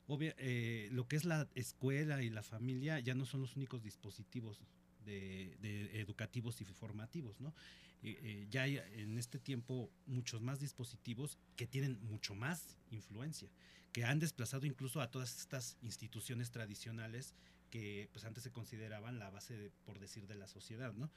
[0.08, 3.82] obvia- eh, lo que es la escuela y la familia ya no son los únicos
[3.82, 4.58] dispositivos
[5.06, 7.54] de, educativos y formativos, ¿no?
[8.02, 13.48] Eh, eh, ya hay en este tiempo muchos más dispositivos que tienen mucho más influencia,
[13.92, 17.34] que han desplazado incluso a todas estas instituciones tradicionales
[17.70, 21.10] que pues antes se consideraban la base, por decir, de la sociedad, ¿no?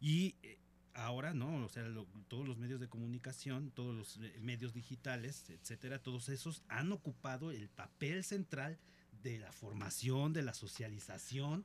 [0.00, 0.58] Y eh,
[0.94, 1.64] ahora, ¿no?
[1.64, 1.84] O sea,
[2.28, 7.68] todos los medios de comunicación, todos los medios digitales, etcétera, todos esos han ocupado el
[7.68, 8.78] papel central
[9.22, 11.64] de la formación, de la socialización,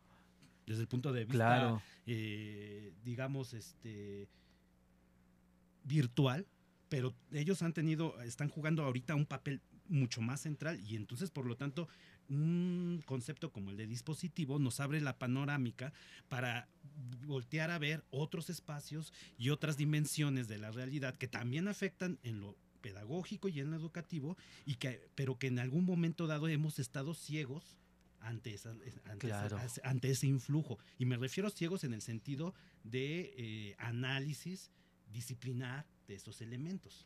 [0.66, 1.82] desde el punto de vista, Claro.
[2.06, 4.28] eh, digamos, este
[5.84, 6.46] virtual,
[6.90, 11.46] pero ellos han tenido, están jugando ahorita un papel mucho más central y entonces, por
[11.46, 11.88] lo tanto,
[12.30, 15.92] un concepto como el de dispositivo nos abre la panorámica
[16.30, 16.70] para
[17.26, 22.40] voltear a ver otros espacios y otras dimensiones de la realidad que también afectan en
[22.40, 26.80] lo pedagógico y en lo educativo y que pero que en algún momento dado hemos
[26.80, 27.78] estado ciegos
[28.24, 29.60] ante esa, ante, esa- Claro.
[29.84, 32.54] ante ese influjo y me refiero a ciegos en el sentido
[32.84, 34.72] de eh, análisis
[35.12, 37.06] disciplinar de esos elementos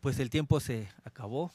[0.00, 1.52] Pues el tiempo se acabó.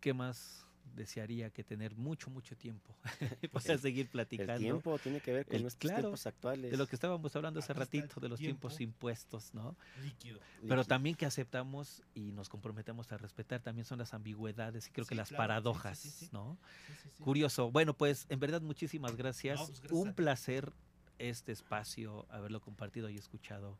[0.00, 0.63] ¿Qué más
[0.94, 2.94] desearía que tener mucho, mucho tiempo
[3.52, 4.58] para seguir El platicando?
[4.58, 6.70] tiempo tiene que ver con El- nuestros claro, tiempos actuales.
[6.70, 8.68] De lo que estábamos hablando hace el ratito, de los tiempo.
[8.68, 9.76] tiempos impuestos, ¿no?
[10.02, 10.84] líquido Pero líquido.
[10.84, 15.14] también que aceptamos y nos comprometemos a respetar también son las ambigüedades y creo que
[15.14, 16.28] las claro, sí, sí, paradojas, sí, sí.
[16.32, 16.56] ¿no?
[16.86, 17.22] Sí, sí, sí.
[17.22, 17.70] Curioso.
[17.70, 19.60] Bueno, pues en verdad muchísimas gracias.
[19.60, 20.72] No, pues, gracias Un placer
[21.18, 23.78] este espacio, haberlo compartido y escuchado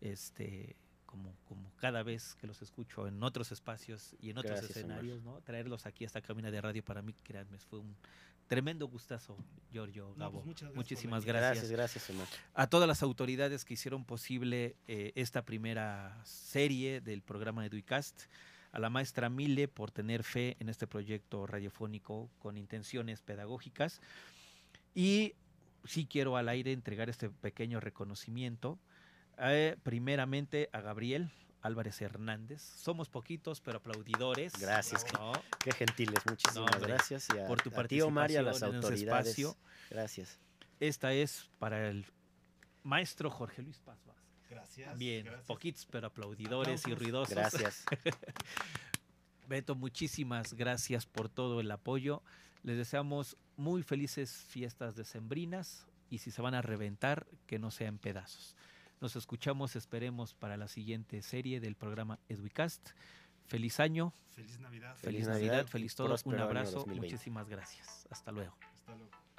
[0.00, 0.76] este
[1.10, 5.22] como, como cada vez que los escucho en otros espacios y en otros Gracias, escenarios,
[5.22, 5.40] ¿no?
[5.42, 7.96] Traerlos aquí a esta cabina de radio para mí, créanme, fue un
[8.46, 9.36] tremendo gustazo,
[9.70, 10.32] Giorgio, No, Gabo.
[10.38, 11.70] pues, muchas gracias Muchísimas gracias.
[11.70, 12.26] Gracias, gracias, Omar.
[12.54, 18.22] A todas las autoridades que hicieron posible eh, esta primera serie del programa Educast,
[18.72, 24.00] a la maestra Mile por tener fe en este proyecto radiofónico con intenciones pedagógicas.
[24.94, 25.34] Y
[25.84, 28.78] sí quiero al aire entregar este pequeño reconocimiento,
[29.40, 31.30] eh, primeramente a Gabriel
[31.62, 32.62] Álvarez Hernández.
[32.62, 34.52] Somos poquitos, pero aplaudidores.
[34.58, 35.32] Gracias, ¿no?
[35.58, 37.28] Qué gentiles, muchísimas gracias.
[37.34, 39.26] Y a, por tu a ti, Omar, y a las participación en autoridades.
[39.28, 39.56] espacio.
[39.90, 40.38] Gracias.
[40.78, 42.06] Esta es para el
[42.82, 44.48] maestro Jorge Luis Paz Vázquez.
[44.48, 45.46] gracias Bien, gracias.
[45.46, 47.34] poquitos pero aplaudidores y ruidosos.
[47.34, 47.84] Gracias.
[49.48, 52.22] Beto, muchísimas gracias por todo el apoyo.
[52.62, 57.98] Les deseamos muy felices fiestas decembrinas y si se van a reventar, que no sean
[57.98, 58.56] pedazos.
[59.00, 62.90] Nos escuchamos, esperemos, para la siguiente serie del programa Educast.
[63.46, 66.14] Feliz año, feliz navidad feliz, Feliz Navidad, feliz todo.
[66.24, 67.00] Un abrazo, 2020.
[67.00, 68.06] muchísimas gracias.
[68.10, 68.56] Hasta luego.
[68.74, 69.29] hasta luego